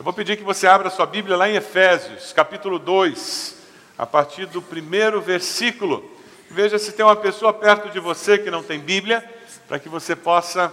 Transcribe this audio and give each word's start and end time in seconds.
Eu 0.00 0.04
vou 0.04 0.14
pedir 0.14 0.38
que 0.38 0.42
você 0.42 0.66
abra 0.66 0.88
sua 0.88 1.04
Bíblia 1.04 1.36
lá 1.36 1.46
em 1.46 1.56
Efésios, 1.56 2.32
capítulo 2.32 2.78
2, 2.78 3.54
a 3.98 4.06
partir 4.06 4.46
do 4.46 4.62
primeiro 4.62 5.20
versículo. 5.20 6.10
Veja 6.48 6.78
se 6.78 6.92
tem 6.92 7.04
uma 7.04 7.16
pessoa 7.16 7.52
perto 7.52 7.90
de 7.90 8.00
você 8.00 8.38
que 8.38 8.50
não 8.50 8.62
tem 8.62 8.80
Bíblia, 8.80 9.22
para 9.68 9.78
que 9.78 9.90
você 9.90 10.16
possa 10.16 10.72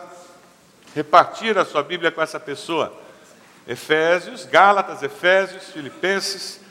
repartir 0.95 1.57
a 1.57 1.65
sua 1.65 1.83
Bíblia 1.83 2.09
com 2.09 2.21
essa 2.21 2.39
pessoa. 2.39 2.97
Efésios, 3.67 4.45
Gálatas, 4.45 5.03
Efésios, 5.03 5.71
Filipenses, 5.71 6.62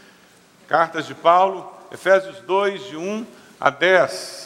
cartas 0.66 1.07
de 1.07 1.14
Paulo, 1.14 1.70
Efésios 1.93 2.38
2, 2.38 2.86
de 2.86 2.96
1 2.96 3.27
a 3.61 3.68
10. 3.68 4.45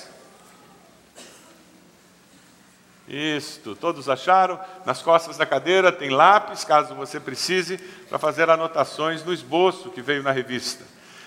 Isto, 3.11 3.75
todos 3.75 4.09
acharam? 4.09 4.61
Nas 4.87 5.03
costas 5.03 5.37
da 5.37 5.45
cadeira 5.45 5.91
tem 5.91 6.11
lápis, 6.11 6.63
caso 6.63 6.95
você 6.95 7.19
precise, 7.19 7.77
para 8.09 8.21
fazer 8.21 8.49
anotações 8.49 9.25
no 9.25 9.33
esboço 9.33 9.91
que 9.91 10.01
veio 10.01 10.23
na 10.23 10.31
revista. 10.31 10.85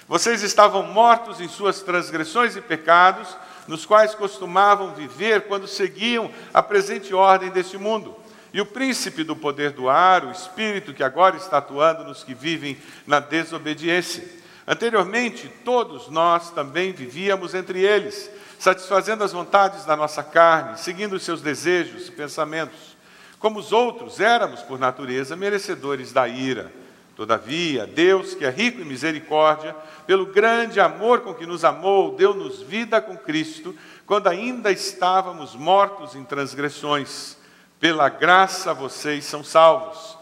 Vocês 0.07 0.43
estavam 0.43 0.83
mortos 0.83 1.41
em 1.41 1.49
suas 1.49 1.81
transgressões 1.81 2.55
e 2.55 2.61
pecados, 2.61 3.35
nos 3.67 3.85
quais 3.85 4.15
costumavam 4.15 4.93
viver 4.93 5.41
quando 5.41 5.67
seguiam 5.67 6.31
a 6.53 6.63
presente 6.63 7.13
ordem 7.13 7.49
deste 7.49 7.77
mundo. 7.77 8.15
E 8.53 8.61
o 8.61 8.65
príncipe 8.65 9.21
do 9.21 9.35
poder 9.35 9.71
do 9.71 9.89
ar, 9.89 10.23
o 10.23 10.31
espírito 10.31 10.93
que 10.93 11.03
agora 11.03 11.35
está 11.35 11.57
atuando 11.57 12.05
nos 12.05 12.23
que 12.23 12.33
vivem 12.33 12.77
na 13.05 13.19
desobediência. 13.19 14.23
Anteriormente, 14.65 15.51
todos 15.65 16.07
nós 16.07 16.49
também 16.51 16.93
vivíamos 16.93 17.53
entre 17.53 17.81
eles 17.81 18.31
satisfazendo 18.63 19.25
as 19.25 19.33
vontades 19.33 19.83
da 19.83 19.93
nossa 19.93 20.23
carne, 20.23 20.77
seguindo 20.77 21.17
os 21.17 21.23
seus 21.23 21.41
desejos 21.41 22.07
e 22.07 22.11
pensamentos. 22.13 22.95
Como 23.37 23.59
os 23.59 23.73
outros, 23.73 24.21
éramos, 24.21 24.61
por 24.61 24.79
natureza, 24.79 25.35
merecedores 25.35 26.13
da 26.13 26.29
ira. 26.29 26.71
Todavia, 27.13 27.85
Deus, 27.85 28.33
que 28.33 28.45
é 28.45 28.49
rico 28.49 28.79
em 28.79 28.85
misericórdia, 28.85 29.75
pelo 30.07 30.27
grande 30.27 30.79
amor 30.79 31.19
com 31.19 31.33
que 31.33 31.45
nos 31.45 31.65
amou, 31.65 32.15
deu-nos 32.15 32.61
vida 32.61 33.01
com 33.01 33.17
Cristo, 33.17 33.75
quando 34.05 34.29
ainda 34.29 34.71
estávamos 34.71 35.55
mortos 35.55 36.15
em 36.15 36.23
transgressões. 36.23 37.35
Pela 37.81 38.07
graça 38.07 38.73
vocês 38.73 39.25
são 39.25 39.43
salvos. 39.43 40.17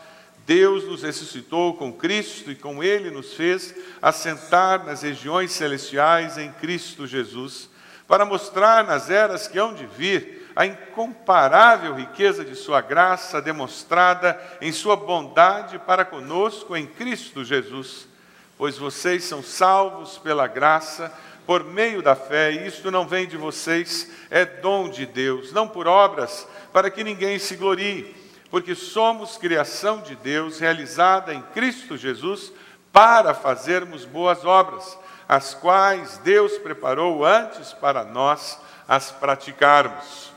Deus 0.48 0.84
nos 0.86 1.04
ressuscitou 1.04 1.76
com 1.76 1.94
Cristo 1.94 2.50
e 2.50 2.56
com 2.56 2.84
Ele 2.84 3.12
nos 3.12 3.36
fez 3.36 3.76
assentar 4.02 4.84
nas 4.84 5.04
regiões 5.04 5.52
celestiais 5.52 6.40
em 6.40 6.52
Cristo 6.54 7.06
Jesus 7.06 7.70
para 8.12 8.26
mostrar 8.26 8.84
nas 8.84 9.10
eras 9.10 9.48
que 9.48 9.58
hão 9.58 9.74
de 9.74 9.86
vir 9.86 10.52
a 10.54 10.66
incomparável 10.66 11.96
riqueza 11.96 12.44
de 12.44 12.58
Sua 12.58 12.82
graça 12.82 13.42
demonstrada 13.42 14.38
em 14.60 14.70
Sua 14.74 14.98
bondade 14.98 15.80
para 15.80 16.04
conosco 16.04 16.76
em 16.76 16.86
Cristo 16.86 17.42
Jesus. 17.42 18.10
Pois 18.58 18.78
vocês 18.78 19.24
são 19.24 19.42
salvos 19.42 20.18
pela 20.18 20.46
graça, 20.46 21.10
por 21.46 21.64
meio 21.64 22.02
da 22.02 22.14
fé, 22.14 22.52
e 22.52 22.68
isto 22.68 22.92
não 22.92 23.08
vem 23.08 23.26
de 23.26 23.38
vocês, 23.38 24.12
é 24.30 24.44
dom 24.44 24.90
de 24.90 25.06
Deus, 25.06 25.54
não 25.54 25.66
por 25.66 25.88
obras, 25.88 26.46
para 26.74 26.92
que 26.92 27.06
ninguém 27.06 27.40
se 27.40 27.56
glorie, 27.56 28.14
porque 28.50 28.76
somos 28.76 29.38
criação 29.38 30.02
de 30.02 30.18
Deus, 30.18 30.60
realizada 30.60 31.34
em 31.34 31.42
Cristo 31.54 31.96
Jesus, 31.96 32.52
para 32.92 33.34
fazermos 33.34 34.04
boas 34.04 34.44
obras 34.44 35.00
as 35.32 35.54
quais 35.54 36.18
Deus 36.18 36.58
preparou 36.58 37.24
antes 37.24 37.72
para 37.72 38.04
nós 38.04 38.60
as 38.86 39.12
praticarmos. 39.12 40.30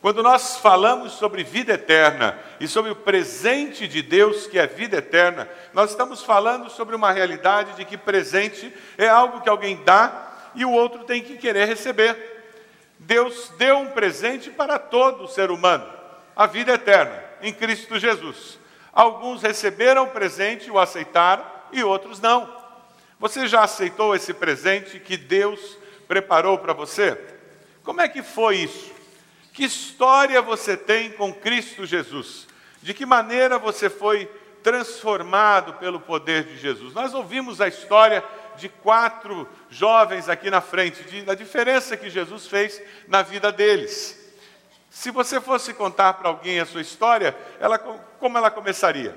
Quando 0.00 0.22
nós 0.22 0.58
falamos 0.58 1.14
sobre 1.14 1.42
vida 1.42 1.72
eterna 1.72 2.38
e 2.60 2.68
sobre 2.68 2.92
o 2.92 2.96
presente 2.96 3.88
de 3.88 4.00
Deus, 4.00 4.46
que 4.46 4.60
é 4.60 4.66
vida 4.68 4.98
eterna, 4.98 5.48
nós 5.74 5.90
estamos 5.90 6.22
falando 6.22 6.70
sobre 6.70 6.94
uma 6.94 7.10
realidade 7.10 7.74
de 7.74 7.84
que 7.84 7.98
presente 7.98 8.72
é 8.96 9.08
algo 9.08 9.40
que 9.40 9.48
alguém 9.48 9.82
dá 9.82 10.34
e 10.54 10.64
o 10.64 10.70
outro 10.70 11.02
tem 11.02 11.20
que 11.20 11.36
querer 11.36 11.66
receber. 11.66 12.54
Deus 13.00 13.50
deu 13.58 13.78
um 13.78 13.90
presente 13.90 14.50
para 14.50 14.78
todo 14.78 15.26
ser 15.26 15.50
humano, 15.50 15.92
a 16.36 16.46
vida 16.46 16.74
eterna, 16.74 17.20
em 17.40 17.52
Cristo 17.52 17.98
Jesus. 17.98 18.56
Alguns 18.92 19.42
receberam 19.42 20.04
o 20.04 20.10
presente, 20.10 20.70
o 20.70 20.78
aceitaram, 20.78 21.44
e 21.72 21.82
outros 21.82 22.20
não. 22.20 22.61
Você 23.22 23.46
já 23.46 23.62
aceitou 23.62 24.16
esse 24.16 24.34
presente 24.34 24.98
que 24.98 25.16
Deus 25.16 25.78
preparou 26.08 26.58
para 26.58 26.72
você? 26.72 27.16
Como 27.84 28.00
é 28.00 28.08
que 28.08 28.20
foi 28.20 28.56
isso? 28.56 28.90
Que 29.52 29.62
história 29.62 30.42
você 30.42 30.76
tem 30.76 31.12
com 31.12 31.32
Cristo 31.32 31.86
Jesus? 31.86 32.48
De 32.82 32.92
que 32.92 33.06
maneira 33.06 33.60
você 33.60 33.88
foi 33.88 34.28
transformado 34.60 35.74
pelo 35.74 36.00
poder 36.00 36.42
de 36.42 36.58
Jesus? 36.58 36.94
Nós 36.94 37.14
ouvimos 37.14 37.60
a 37.60 37.68
história 37.68 38.24
de 38.56 38.68
quatro 38.68 39.48
jovens 39.70 40.28
aqui 40.28 40.50
na 40.50 40.60
frente, 40.60 41.04
de, 41.04 41.22
da 41.22 41.36
diferença 41.36 41.96
que 41.96 42.10
Jesus 42.10 42.48
fez 42.48 42.82
na 43.06 43.22
vida 43.22 43.52
deles. 43.52 44.34
Se 44.90 45.12
você 45.12 45.40
fosse 45.40 45.72
contar 45.72 46.14
para 46.14 46.28
alguém 46.28 46.58
a 46.58 46.66
sua 46.66 46.80
história, 46.80 47.36
ela, 47.60 47.78
como 47.78 48.36
ela 48.36 48.50
começaria? 48.50 49.16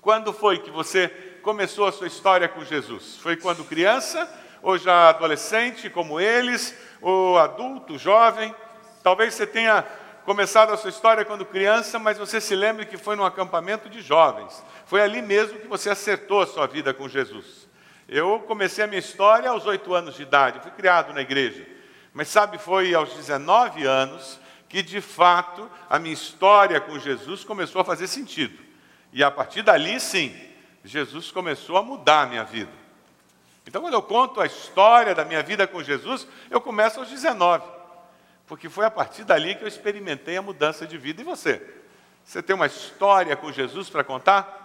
Quando 0.00 0.32
foi 0.32 0.60
que 0.60 0.70
você 0.70 1.29
começou 1.50 1.88
a 1.88 1.90
sua 1.90 2.06
história 2.06 2.48
com 2.48 2.64
Jesus? 2.64 3.16
Foi 3.16 3.36
quando 3.36 3.64
criança, 3.64 4.32
ou 4.62 4.78
já 4.78 5.08
adolescente, 5.08 5.90
como 5.90 6.20
eles, 6.20 6.72
ou 7.02 7.36
adulto, 7.40 7.98
jovem? 7.98 8.54
Talvez 9.02 9.34
você 9.34 9.44
tenha 9.48 9.84
começado 10.24 10.72
a 10.72 10.76
sua 10.76 10.90
história 10.90 11.24
quando 11.24 11.44
criança, 11.44 11.98
mas 11.98 12.16
você 12.16 12.40
se 12.40 12.54
lembre 12.54 12.86
que 12.86 12.96
foi 12.96 13.16
num 13.16 13.24
acampamento 13.24 13.88
de 13.88 14.00
jovens. 14.00 14.64
Foi 14.86 15.02
ali 15.02 15.20
mesmo 15.20 15.58
que 15.58 15.66
você 15.66 15.90
acertou 15.90 16.40
a 16.40 16.46
sua 16.46 16.68
vida 16.68 16.94
com 16.94 17.08
Jesus. 17.08 17.68
Eu 18.08 18.38
comecei 18.46 18.84
a 18.84 18.86
minha 18.86 19.00
história 19.00 19.50
aos 19.50 19.66
oito 19.66 19.92
anos 19.92 20.14
de 20.14 20.22
idade, 20.22 20.60
fui 20.60 20.70
criado 20.70 21.12
na 21.12 21.20
igreja. 21.20 21.66
Mas 22.14 22.28
sabe, 22.28 22.58
foi 22.58 22.94
aos 22.94 23.12
19 23.14 23.84
anos 23.84 24.38
que 24.68 24.84
de 24.84 25.00
fato 25.00 25.68
a 25.88 25.98
minha 25.98 26.14
história 26.14 26.80
com 26.80 26.96
Jesus 26.96 27.42
começou 27.42 27.80
a 27.80 27.84
fazer 27.84 28.06
sentido. 28.06 28.56
E 29.12 29.24
a 29.24 29.32
partir 29.32 29.62
dali, 29.62 29.98
sim, 29.98 30.32
Jesus 30.84 31.30
começou 31.30 31.76
a 31.76 31.82
mudar 31.82 32.22
a 32.22 32.26
minha 32.26 32.44
vida. 32.44 32.72
Então, 33.66 33.82
quando 33.82 33.94
eu 33.94 34.02
conto 34.02 34.40
a 34.40 34.46
história 34.46 35.14
da 35.14 35.24
minha 35.24 35.42
vida 35.42 35.66
com 35.66 35.82
Jesus, 35.82 36.26
eu 36.50 36.60
começo 36.60 36.98
aos 36.98 37.08
19, 37.08 37.64
porque 38.46 38.68
foi 38.68 38.84
a 38.84 38.90
partir 38.90 39.24
dali 39.24 39.54
que 39.54 39.62
eu 39.62 39.68
experimentei 39.68 40.36
a 40.36 40.42
mudança 40.42 40.86
de 40.86 40.96
vida. 40.96 41.20
E 41.20 41.24
você? 41.24 41.62
Você 42.24 42.42
tem 42.42 42.56
uma 42.56 42.66
história 42.66 43.36
com 43.36 43.52
Jesus 43.52 43.88
para 43.88 44.02
contar? 44.02 44.58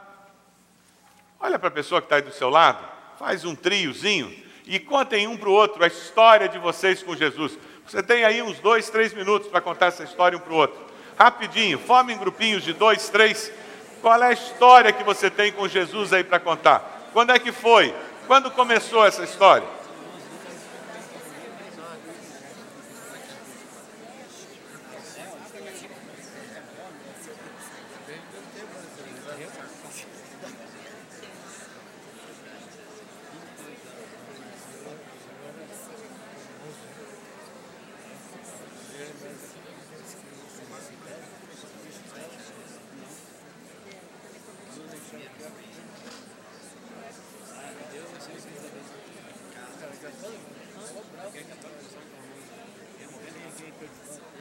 Olha 1.40 1.60
para 1.60 1.68
a 1.68 1.72
pessoa 1.72 2.02
que 2.02 2.06
está 2.06 2.16
aí 2.16 2.22
do 2.22 2.32
seu 2.32 2.50
lado, 2.50 2.84
faz 3.20 3.46
um 3.46 3.56
triozinho 3.56 4.36
e 4.66 4.80
contem 4.80 5.28
um 5.28 5.38
para 5.38 5.50
o 5.50 5.54
outro 5.54 5.84
a 5.84 5.88
história 5.88 6.50
de 6.50 6.58
vocês 6.58 7.04
com 7.04 7.16
Jesus. 7.16 7.58
Você 7.86 8.02
tem 8.02 8.24
aí 8.24 8.42
uns 8.42 8.60
dois, 8.60 8.90
três 8.90 9.14
minutos 9.14 9.50
para 9.50 9.62
contar 9.62 9.88
essa 9.88 10.04
história 10.04 10.38
um 10.38 10.42
para 10.42 10.54
o 10.54 10.58
outro. 10.58 10.80
Rapidinho, 11.18 11.78
formem 11.78 12.18
grupinhos 12.18 12.64
de 12.64 12.74
dois, 12.74 13.10
três 13.10 13.52
qual 14.06 14.22
é 14.22 14.28
a 14.28 14.34
história 14.34 14.94
que 14.94 15.04
você 15.04 15.32
tem 15.32 15.52
com 15.52 15.68
Jesus 15.68 16.14
aí 16.14 16.24
para 16.24 16.40
contar? 16.40 17.10
Quando 17.12 17.32
é 17.32 17.40
que 17.40 17.52
foi? 17.52 17.92
Quando 18.28 18.52
começou 18.52 19.04
essa 19.04 19.24
história? 19.24 19.68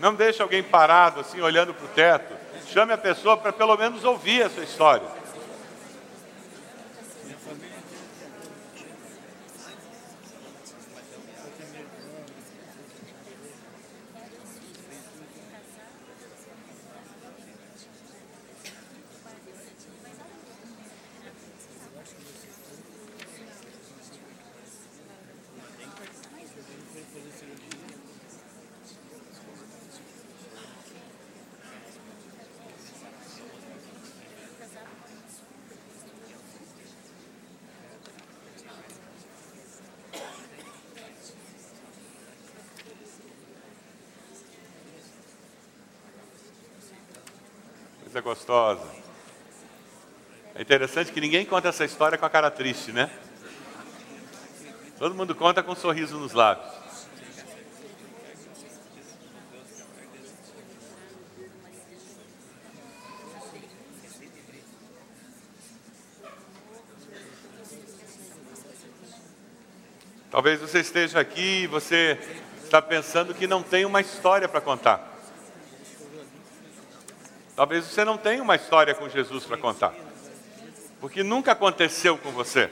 Não 0.04 0.14
deixe 0.14 0.42
alguém 0.42 0.62
parado 0.62 1.20
assim, 1.20 1.40
olhando 1.40 1.72
para 1.72 1.86
o 1.86 1.88
teto. 1.88 2.34
Chame 2.70 2.92
a 2.92 2.98
pessoa 2.98 3.38
para 3.38 3.50
pelo 3.54 3.74
menos 3.74 4.04
ouvir 4.04 4.42
a 4.42 4.50
sua 4.50 4.62
história. 4.62 5.06
Gostosa. 48.24 48.88
É 50.54 50.62
interessante 50.62 51.12
que 51.12 51.20
ninguém 51.20 51.44
conta 51.44 51.68
essa 51.68 51.84
história 51.84 52.16
com 52.16 52.24
a 52.24 52.30
cara 52.30 52.50
triste, 52.50 52.90
né? 52.90 53.10
Todo 54.98 55.14
mundo 55.14 55.34
conta 55.34 55.62
com 55.62 55.72
um 55.72 55.76
sorriso 55.76 56.16
nos 56.16 56.32
lábios. 56.32 56.72
Talvez 70.30 70.60
você 70.60 70.80
esteja 70.80 71.20
aqui 71.20 71.62
e 71.62 71.66
você 71.66 72.18
está 72.64 72.80
pensando 72.82 73.34
que 73.34 73.46
não 73.46 73.62
tem 73.62 73.84
uma 73.84 74.00
história 74.00 74.48
para 74.48 74.60
contar. 74.60 75.13
Talvez 77.56 77.84
você 77.84 78.04
não 78.04 78.16
tenha 78.16 78.42
uma 78.42 78.56
história 78.56 78.94
com 78.94 79.08
Jesus 79.08 79.44
para 79.44 79.56
contar. 79.56 79.94
Porque 81.00 81.22
nunca 81.22 81.52
aconteceu 81.52 82.18
com 82.18 82.30
você. 82.30 82.70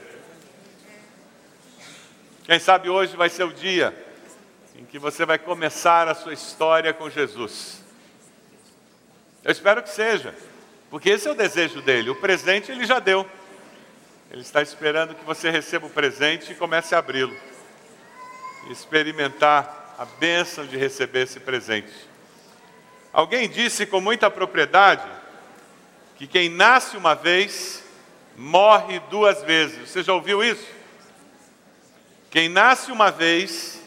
Quem 2.43 2.59
sabe 2.59 2.89
hoje 2.89 3.15
vai 3.15 3.29
ser 3.29 3.43
o 3.43 3.53
dia 3.53 3.95
em 4.75 4.85
que 4.85 4.99
você 4.99 5.25
vai 5.25 5.37
começar 5.37 6.07
a 6.07 6.15
sua 6.15 6.33
história 6.33 6.93
com 6.93 7.09
Jesus. 7.09 7.81
Eu 9.43 9.51
espero 9.51 9.81
que 9.81 9.89
seja, 9.89 10.35
porque 10.89 11.09
esse 11.09 11.27
é 11.27 11.31
o 11.31 11.35
desejo 11.35 11.81
dele. 11.81 12.09
O 12.09 12.15
presente 12.15 12.71
ele 12.71 12.85
já 12.85 12.99
deu. 12.99 13.29
Ele 14.31 14.41
está 14.41 14.61
esperando 14.61 15.15
que 15.15 15.23
você 15.23 15.49
receba 15.49 15.85
o 15.85 15.89
presente 15.89 16.51
e 16.51 16.55
comece 16.55 16.95
a 16.95 16.97
abri-lo 16.97 17.35
experimentar 18.69 19.95
a 19.97 20.05
bênção 20.05 20.65
de 20.65 20.77
receber 20.77 21.23
esse 21.23 21.39
presente. 21.39 21.91
Alguém 23.13 23.47
disse 23.47 23.85
com 23.85 24.01
muita 24.01 24.31
propriedade 24.31 25.07
que 26.15 26.25
quem 26.25 26.49
nasce 26.49 26.97
uma 26.97 27.13
vez 27.13 27.83
morre 28.35 28.99
duas 29.01 29.43
vezes. 29.43 29.91
Você 29.91 30.01
já 30.01 30.13
ouviu 30.13 30.43
isso? 30.43 30.67
Quem 32.31 32.49
nasce 32.49 32.91
uma 32.91 33.11
vez 33.11 33.79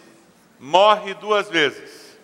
morre 0.61 1.13
duas 1.15 1.49
vezes. 1.49 2.17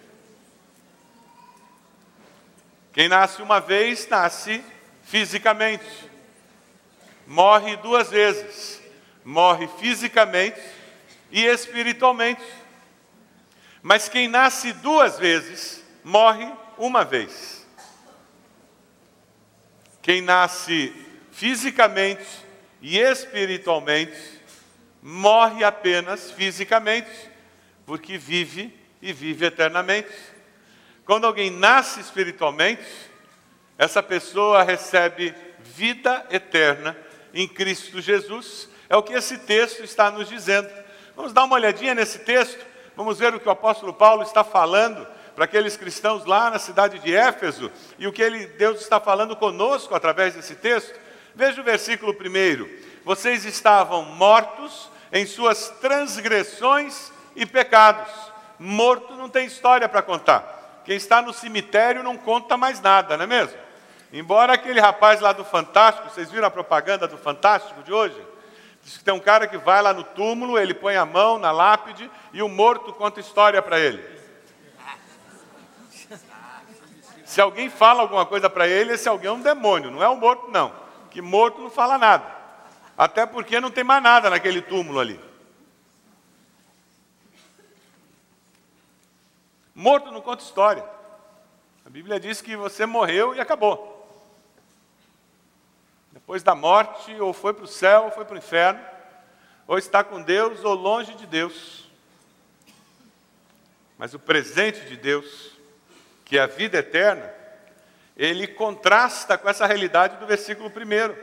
Quem 2.93 3.09
nasce 3.09 3.43
uma 3.43 3.59
vez 3.59 4.07
nasce 4.07 4.65
fisicamente. 5.03 6.09
Morre 7.27 7.75
duas 7.79 8.11
vezes. 8.11 8.81
Morre 9.25 9.69
fisicamente 9.81 10.61
e 11.33 11.45
espiritualmente. 11.45 12.45
Mas 13.83 14.09
quem 14.09 14.29
nasce 14.29 14.73
duas 14.75 15.19
vezes, 15.19 15.83
morre 16.05 16.62
uma 16.83 17.05
vez. 17.05 17.65
Quem 20.03 20.21
nasce 20.21 20.93
fisicamente 21.31 22.27
e 22.81 22.99
espiritualmente, 22.99 24.19
morre 25.01 25.63
apenas 25.63 26.33
fisicamente, 26.33 27.09
porque 27.87 28.19
vive 28.19 28.77
e 29.01 29.13
vive 29.13 29.47
eternamente. 29.47 30.11
Quando 31.05 31.25
alguém 31.25 31.51
nasce 31.51 32.01
espiritualmente, 32.01 32.83
essa 33.79 34.03
pessoa 34.03 34.65
recebe 34.65 35.33
vida 35.61 36.27
eterna 36.31 36.97
em 37.33 37.47
Cristo 37.47 38.01
Jesus. 38.01 38.69
É 38.89 38.97
o 38.97 39.05
que 39.05 39.13
esse 39.13 39.39
texto 39.39 39.85
está 39.85 40.11
nos 40.11 40.29
dizendo. 40.29 40.69
Vamos 41.15 41.33
dar 41.33 41.45
uma 41.45 41.55
olhadinha 41.55 41.95
nesse 41.95 42.19
texto, 42.19 42.67
vamos 42.97 43.21
ver 43.21 43.33
o 43.33 43.39
que 43.39 43.49
o 43.49 43.53
apóstolo 43.53 43.95
Paulo 43.95 44.25
está 44.25 44.43
falando 44.43 45.07
para 45.35 45.45
aqueles 45.45 45.77
cristãos 45.77 46.25
lá 46.25 46.51
na 46.51 46.59
cidade 46.59 46.99
de 46.99 47.15
Éfeso 47.15 47.71
e 47.99 48.07
o 48.07 48.13
que 48.13 48.23
ele, 48.23 48.47
Deus 48.47 48.81
está 48.81 49.01
falando 49.01 49.35
conosco 49.35 49.95
através 49.95 50.35
desse 50.35 50.55
texto. 50.55 50.99
Veja 51.35 51.61
o 51.61 51.65
versículo 51.65 52.15
primeiro: 52.15 52.69
Vocês 53.05 53.45
estavam 53.45 54.05
mortos 54.05 54.91
em 55.13 55.27
suas 55.27 55.71
transgressões 55.81 57.13
e 57.35 57.47
pecados. 57.47 58.13
Morto 58.59 59.15
não 59.15 59.29
tem 59.29 59.47
história 59.47 59.89
para 59.89 60.03
contar. 60.03 60.83
Quem 60.85 60.97
está 60.97 61.23
no 61.23 61.33
cemitério 61.33 62.03
não 62.03 62.17
conta 62.17 62.57
mais 62.57 62.81
nada, 62.81 63.17
não 63.17 63.25
é 63.25 63.27
mesmo? 63.27 63.57
Embora 64.13 64.53
aquele 64.53 64.81
rapaz 64.81 65.21
lá 65.21 65.33
do 65.33 65.45
Fantástico, 65.45 66.11
vocês 66.11 66.31
viram 66.31 66.47
a 66.47 66.51
propaganda 66.51 67.09
do 67.09 67.17
Fantástico 67.17 67.83
de 67.83 67.93
hoje? 67.93 68.17
Diz 68.83 68.99
que 68.99 69.05
tem 69.05 69.15
um 69.15 69.21
cara 69.21 69.47
que 69.47 69.57
vai 69.57 69.81
lá 69.81 69.93
no 69.93 70.03
túmulo, 70.03 70.59
ele 70.59 70.75
põe 70.75 70.97
a 70.97 71.07
mão 71.07 71.39
na 71.39 71.53
lápide 71.53 72.11
e 72.33 72.43
o 72.43 72.49
morto 72.49 72.93
conta 72.93 73.21
história 73.21 73.63
para 73.63 73.79
ele. 73.79 74.05
Se 77.33 77.41
alguém 77.41 77.71
fala 77.71 78.03
alguma 78.03 78.27
coisa 78.27 78.51
para 78.51 78.69
ele, 78.69 78.93
esse 78.93 79.09
alguém 79.09 79.29
é 79.31 79.33
um 79.33 79.41
demônio, 79.41 79.91
não 79.91 80.03
é 80.03 80.07
o 80.07 80.15
morto, 80.15 80.51
não. 80.51 80.71
Que 81.11 81.23
morto 81.23 81.63
não 81.63 81.71
fala 81.71 81.97
nada. 81.97 82.27
Até 82.95 83.25
porque 83.25 83.59
não 83.59 83.71
tem 83.71 83.83
mais 83.83 84.03
nada 84.03 84.29
naquele 84.29 84.61
túmulo 84.61 85.01
ali. 85.01 85.19
Morto 89.75 90.11
não 90.11 90.21
conta 90.21 90.45
história. 90.45 90.85
A 91.87 91.89
Bíblia 91.89 92.21
diz 92.21 92.43
que 92.43 92.55
você 92.55 92.85
morreu 92.85 93.35
e 93.35 93.41
acabou. 93.41 94.07
Depois 96.11 96.43
da 96.43 96.55
morte, 96.55 97.19
ou 97.19 97.33
foi 97.33 97.55
para 97.55 97.65
o 97.65 97.67
céu, 97.67 98.05
ou 98.05 98.11
foi 98.11 98.27
para 98.27 98.35
o 98.35 98.39
inferno, 98.39 98.85
ou 99.67 99.79
está 99.79 100.05
com 100.05 100.21
Deus, 100.21 100.63
ou 100.65 100.75
longe 100.75 101.15
de 101.15 101.27
Deus. 101.27 101.89
Mas 103.97 104.13
o 104.13 104.19
presente 104.19 104.85
de 104.85 104.99
Deus, 104.99 105.52
que 106.33 106.39
a 106.39 106.47
vida 106.47 106.79
eterna, 106.79 107.31
ele 108.17 108.47
contrasta 108.47 109.37
com 109.37 109.51
essa 109.51 109.67
realidade 109.67 110.17
do 110.17 110.27
versículo 110.27 110.71
1. 110.71 111.15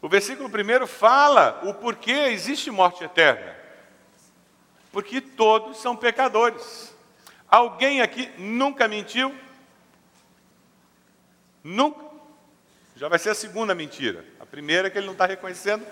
O 0.00 0.08
versículo 0.08 0.48
1 0.48 0.86
fala 0.86 1.60
o 1.64 1.74
porquê 1.74 2.30
existe 2.30 2.70
morte 2.70 3.04
eterna. 3.04 3.54
Porque 4.90 5.20
todos 5.20 5.82
são 5.82 5.94
pecadores. 5.94 6.96
Alguém 7.46 8.00
aqui 8.00 8.30
nunca 8.38 8.88
mentiu? 8.88 9.34
Nunca. 11.62 12.02
Já 12.96 13.08
vai 13.08 13.18
ser 13.18 13.28
a 13.28 13.34
segunda 13.34 13.74
mentira. 13.74 14.24
A 14.40 14.46
primeira 14.46 14.88
é 14.88 14.90
que 14.90 14.96
ele 14.96 15.04
não 15.04 15.12
está 15.12 15.26
reconhecendo. 15.26 15.86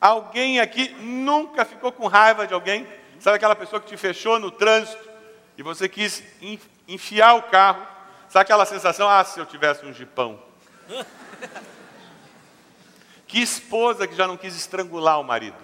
Alguém 0.00 0.60
aqui 0.60 0.88
nunca 0.98 1.66
ficou 1.66 1.92
com 1.92 2.06
raiva 2.06 2.46
de 2.46 2.54
alguém? 2.54 2.86
Sabe 3.20 3.36
aquela 3.36 3.54
pessoa 3.54 3.82
que 3.82 3.88
te 3.88 3.98
fechou 3.98 4.38
no 4.38 4.50
trânsito 4.50 5.15
e 5.56 5.62
você 5.62 5.88
quis 5.88 6.22
enfiar 6.86 7.34
o 7.34 7.42
carro? 7.42 7.86
Sabe 8.28 8.42
aquela 8.42 8.66
sensação? 8.66 9.08
Ah, 9.08 9.24
se 9.24 9.38
eu 9.38 9.46
tivesse 9.46 9.84
um 9.84 9.92
jipão. 9.92 10.40
Que 13.28 13.42
esposa 13.42 14.06
que 14.06 14.14
já 14.14 14.24
não 14.24 14.36
quis 14.36 14.54
estrangular 14.54 15.18
o 15.18 15.24
marido? 15.24 15.56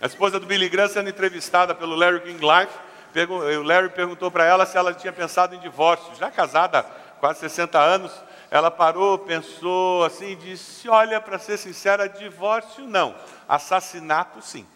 A 0.00 0.06
esposa 0.06 0.40
do 0.40 0.46
Billy 0.46 0.68
Graham 0.68 0.88
sendo 0.88 1.08
entrevistada 1.08 1.76
pelo 1.76 1.94
Larry 1.94 2.22
King 2.22 2.40
Life 2.44 2.76
o 3.58 3.62
Larry 3.62 3.88
perguntou 3.90 4.30
para 4.30 4.44
ela 4.44 4.64
se 4.64 4.76
ela 4.76 4.94
tinha 4.94 5.12
pensado 5.12 5.54
em 5.54 5.58
divórcio. 5.58 6.14
Já 6.16 6.30
casada 6.30 6.84
quase 7.18 7.40
60 7.40 7.78
anos, 7.78 8.12
ela 8.50 8.70
parou, 8.70 9.18
pensou 9.18 10.04
assim 10.04 10.36
disse: 10.36 10.88
Olha, 10.88 11.20
para 11.20 11.38
ser 11.38 11.58
sincera, 11.58 12.08
divórcio 12.08 12.86
não, 12.86 13.14
assassinato 13.48 14.40
sim. 14.40 14.66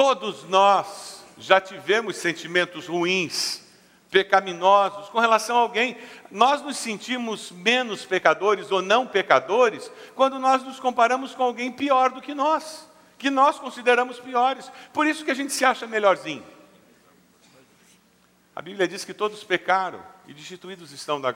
Todos 0.00 0.44
nós 0.44 1.22
já 1.36 1.60
tivemos 1.60 2.16
sentimentos 2.16 2.86
ruins 2.86 3.62
pecaminosos 4.10 5.10
com 5.10 5.18
relação 5.18 5.58
a 5.58 5.60
alguém. 5.60 5.94
Nós 6.30 6.62
nos 6.62 6.78
sentimos 6.78 7.50
menos 7.50 8.06
pecadores 8.06 8.72
ou 8.72 8.80
não 8.80 9.06
pecadores 9.06 9.92
quando 10.14 10.38
nós 10.38 10.62
nos 10.62 10.80
comparamos 10.80 11.34
com 11.34 11.42
alguém 11.42 11.70
pior 11.70 12.12
do 12.12 12.22
que 12.22 12.32
nós, 12.32 12.88
que 13.18 13.28
nós 13.28 13.58
consideramos 13.58 14.18
piores. 14.18 14.72
Por 14.90 15.06
isso 15.06 15.22
que 15.22 15.30
a 15.30 15.34
gente 15.34 15.52
se 15.52 15.66
acha 15.66 15.86
melhorzinho. 15.86 16.46
A 18.56 18.62
Bíblia 18.62 18.88
diz 18.88 19.04
que 19.04 19.12
todos 19.12 19.44
pecaram 19.44 20.02
e 20.26 20.32
destituídos 20.32 20.92
estão 20.92 21.20
da, 21.20 21.34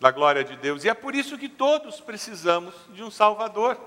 da 0.00 0.10
glória 0.10 0.42
de 0.42 0.56
Deus. 0.56 0.84
E 0.84 0.88
é 0.88 0.94
por 0.94 1.14
isso 1.14 1.36
que 1.36 1.50
todos 1.50 2.00
precisamos 2.00 2.74
de 2.94 3.02
um 3.02 3.10
Salvador. 3.10 3.78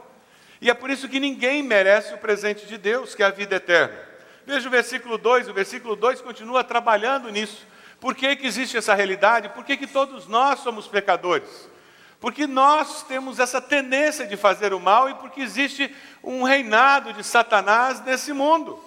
E 0.62 0.70
é 0.70 0.74
por 0.76 0.92
isso 0.92 1.10
que 1.10 1.20
ninguém 1.20 1.64
merece 1.64 2.14
o 2.14 2.20
presente 2.20 2.68
de 2.68 2.78
Deus, 2.78 3.16
que 3.16 3.24
é 3.24 3.26
a 3.26 3.32
vida 3.32 3.56
eterna. 3.56 4.09
Veja 4.50 4.68
o 4.68 4.72
versículo 4.72 5.16
2, 5.16 5.48
o 5.48 5.54
versículo 5.54 5.96
2 5.96 6.22
continua 6.22 6.64
trabalhando 6.64 7.30
nisso. 7.30 7.68
Por 8.00 8.16
que, 8.16 8.36
que 8.36 8.48
existe 8.48 8.76
essa 8.76 8.96
realidade? 8.96 9.50
Por 9.50 9.64
que, 9.64 9.78
que 9.78 9.86
todos 9.86 10.26
nós 10.26 10.62
somos 10.62 10.88
pecadores? 10.88 11.70
Porque 12.20 12.48
nós 12.48 13.04
temos 13.04 13.38
essa 13.38 13.62
tendência 13.62 14.26
de 14.26 14.36
fazer 14.36 14.74
o 14.74 14.80
mal 14.80 15.08
e 15.08 15.14
porque 15.14 15.42
existe 15.42 15.96
um 16.24 16.42
reinado 16.42 17.14
de 17.14 17.24
Satanás 17.24 18.04
nesse 18.04 18.34
mundo. 18.34 18.84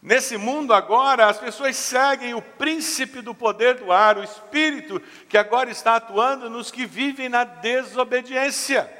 Nesse 0.00 0.38
mundo 0.38 0.72
agora, 0.72 1.26
as 1.26 1.36
pessoas 1.36 1.76
seguem 1.76 2.32
o 2.32 2.40
príncipe 2.40 3.20
do 3.20 3.34
poder 3.34 3.74
do 3.74 3.92
ar, 3.92 4.16
o 4.16 4.24
espírito 4.24 4.98
que 5.28 5.36
agora 5.36 5.70
está 5.70 5.96
atuando 5.96 6.48
nos 6.48 6.70
que 6.70 6.86
vivem 6.86 7.28
na 7.28 7.44
desobediência. 7.44 8.97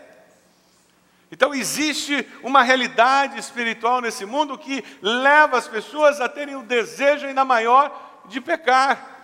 Então 1.30 1.54
existe 1.54 2.26
uma 2.42 2.62
realidade 2.62 3.38
espiritual 3.38 4.00
nesse 4.00 4.24
mundo 4.24 4.56
que 4.56 4.82
leva 5.02 5.58
as 5.58 5.68
pessoas 5.68 6.20
a 6.20 6.28
terem 6.28 6.54
o 6.54 6.60
um 6.60 6.64
desejo 6.64 7.26
ainda 7.26 7.44
maior 7.44 8.24
de 8.26 8.40
pecar. 8.40 9.16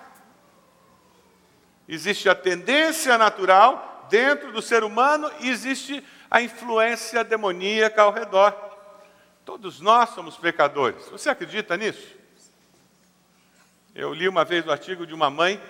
Existe 1.88 2.28
a 2.28 2.34
tendência 2.34 3.16
natural 3.16 4.06
dentro 4.11 4.52
do 4.52 4.61
ser 4.61 4.84
humano 4.84 5.30
e 5.40 5.49
existe 5.49 6.04
a 6.30 6.42
influência 6.42 7.25
demoníaca 7.25 8.02
ao 8.02 8.12
redor. 8.12 8.52
Todos 9.44 9.80
nós 9.80 10.11
somos 10.11 10.37
pecadores. 10.37 11.06
Você 11.08 11.28
acredita 11.28 11.76
nisso? 11.76 12.14
Eu 13.94 14.12
li 14.12 14.28
uma 14.28 14.44
vez 14.44 14.66
o 14.66 14.73
artigo 14.73 15.06
de 15.06 15.14
uma 15.14 15.30
mãe 15.30 15.62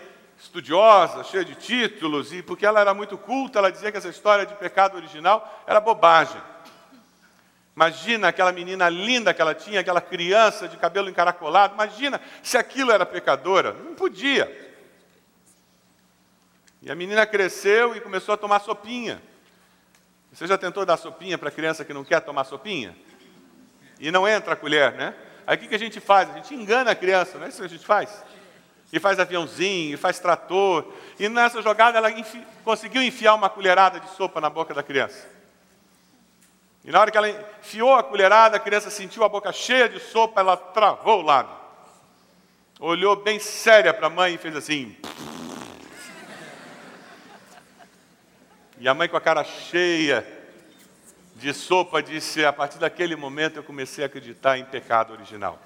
estudiosa, 0.45 1.25
cheia 1.25 1.45
de 1.45 1.55
títulos, 1.55 2.33
e 2.33 2.43
porque 2.43 2.67
ela 2.67 2.81
era 2.81 2.95
muito 2.95 3.17
culta, 3.17 3.59
ela 3.59 3.73
dizia 3.73 3.91
que 3.91 3.99
essa 3.99 4.09
história 4.09 4.47
de 4.47 4.55
pecado 4.55 4.97
original 4.97 5.63
era 5.67 5.81
bobagem. 5.81 6.41
Imagina 7.75 8.29
aquela 8.29 8.53
menina 8.53 8.89
linda 8.89 9.35
que 9.35 9.43
ela 9.43 9.55
tinha, 9.55 9.81
aquela 9.81 10.01
criança 10.01 10.69
de 10.69 10.77
cabelo 10.77 11.09
encaracolado. 11.09 11.75
Imagina 11.75 12.21
se 12.41 12.57
aquilo 12.57 12.93
era 12.93 13.05
pecadora. 13.05 13.73
Não 13.73 13.95
podia. 13.95 14.49
E 16.81 16.89
a 16.89 16.95
menina 16.95 17.27
cresceu 17.27 17.97
e 17.97 18.01
começou 18.01 18.35
a 18.35 18.37
tomar 18.37 18.61
sopinha. 18.61 19.21
Você 20.33 20.47
já 20.47 20.57
tentou 20.57 20.87
dar 20.87 20.97
sopinha 20.97 21.37
para 21.37 21.51
criança 21.51 21.85
que 21.85 21.93
não 21.93 22.05
quer 22.05 22.21
tomar 22.21 22.45
sopinha? 22.45 22.97
E 23.99 24.11
não 24.13 24.29
entra 24.29 24.53
a 24.53 24.57
colher, 24.57 24.93
né? 24.93 25.15
Aí 25.47 25.57
o 25.57 25.61
que, 25.61 25.75
a 25.75 25.79
gente 25.79 25.99
faz? 25.99 26.31
A 26.31 26.35
gente 26.35 26.55
engana 26.55 26.93
a 26.93 26.95
criança, 26.95 27.39
não 27.39 27.47
é 27.47 27.49
isso 27.49 27.59
que 27.59 27.65
a 27.65 27.69
gente 27.69 27.85
faz? 27.85 28.23
E 28.95 29.01
faz 29.01 29.19
aviãozinho, 29.19 29.95
e 29.95 29.97
faz 29.97 30.21
trator. 30.21 30.87
E 31.19 31.29
nessa 31.29 31.61
jogada 31.61 31.99
ela 31.99 32.13
enfi 32.13 32.41
conseguiu 32.65 33.03
enfiar 33.03 33.35
uma 33.35 33.51
colherada 33.51 33.99
de 33.99 34.09
sopa 34.11 34.41
na 34.41 34.49
boca 34.49 34.73
da 34.73 34.85
criança. 34.85 35.29
E 36.85 36.93
na 36.93 37.01
hora 37.01 37.11
que 37.11 37.19
ela 37.19 37.29
enfiou 37.29 37.93
a 37.93 38.05
colherada, 38.05 38.57
a 38.57 38.61
criança 38.61 38.91
sentiu 38.91 39.25
a 39.25 39.29
boca 39.29 39.53
cheia 39.53 39.89
de 39.89 39.99
sopa, 39.99 40.41
ela 40.41 40.57
travou 40.57 41.19
o 41.19 41.23
lábio. 41.23 41.57
Olhou 42.79 43.17
bem 43.17 43.41
séria 43.41 43.93
para 43.93 44.07
a 44.07 44.11
mãe 44.11 44.35
e 44.35 44.39
fez 44.39 44.55
assim. 44.55 44.97
E 48.79 48.89
a 48.89 48.95
mãe, 48.95 49.09
com 49.09 49.17
a 49.17 49.21
cara 49.21 49.43
cheia 49.43 50.25
de 51.35 51.53
sopa, 51.53 52.01
disse: 52.01 52.45
A 52.45 52.53
partir 52.53 52.79
daquele 52.79 53.17
momento 53.17 53.57
eu 53.57 53.65
comecei 53.65 54.05
a 54.05 54.07
acreditar 54.07 54.57
em 54.57 54.65
pecado 54.65 55.13
original. 55.13 55.59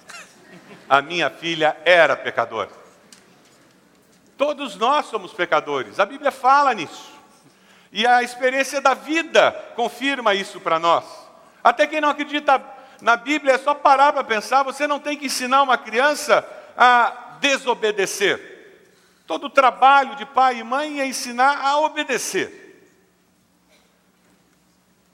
A 0.88 1.02
minha 1.02 1.28
filha 1.28 1.76
era 1.84 2.16
pecadora. 2.16 2.77
Todos 4.38 4.76
nós 4.76 5.06
somos 5.06 5.32
pecadores. 5.32 5.98
A 5.98 6.06
Bíblia 6.06 6.30
fala 6.30 6.72
nisso. 6.72 7.10
E 7.90 8.06
a 8.06 8.22
experiência 8.22 8.80
da 8.80 8.94
vida 8.94 9.50
confirma 9.74 10.32
isso 10.32 10.60
para 10.60 10.78
nós. 10.78 11.04
Até 11.62 11.88
quem 11.88 12.00
não 12.00 12.10
acredita 12.10 12.64
na 13.00 13.16
Bíblia 13.16 13.54
é 13.54 13.58
só 13.58 13.74
parar 13.74 14.12
para 14.12 14.22
pensar, 14.22 14.62
você 14.62 14.86
não 14.86 15.00
tem 15.00 15.16
que 15.16 15.26
ensinar 15.26 15.62
uma 15.62 15.76
criança 15.76 16.48
a 16.76 17.36
desobedecer. 17.40 18.86
Todo 19.26 19.46
o 19.46 19.50
trabalho 19.50 20.14
de 20.14 20.24
pai 20.24 20.58
e 20.58 20.64
mãe 20.64 21.00
é 21.00 21.06
ensinar 21.06 21.60
a 21.60 21.78
obedecer. 21.80 22.66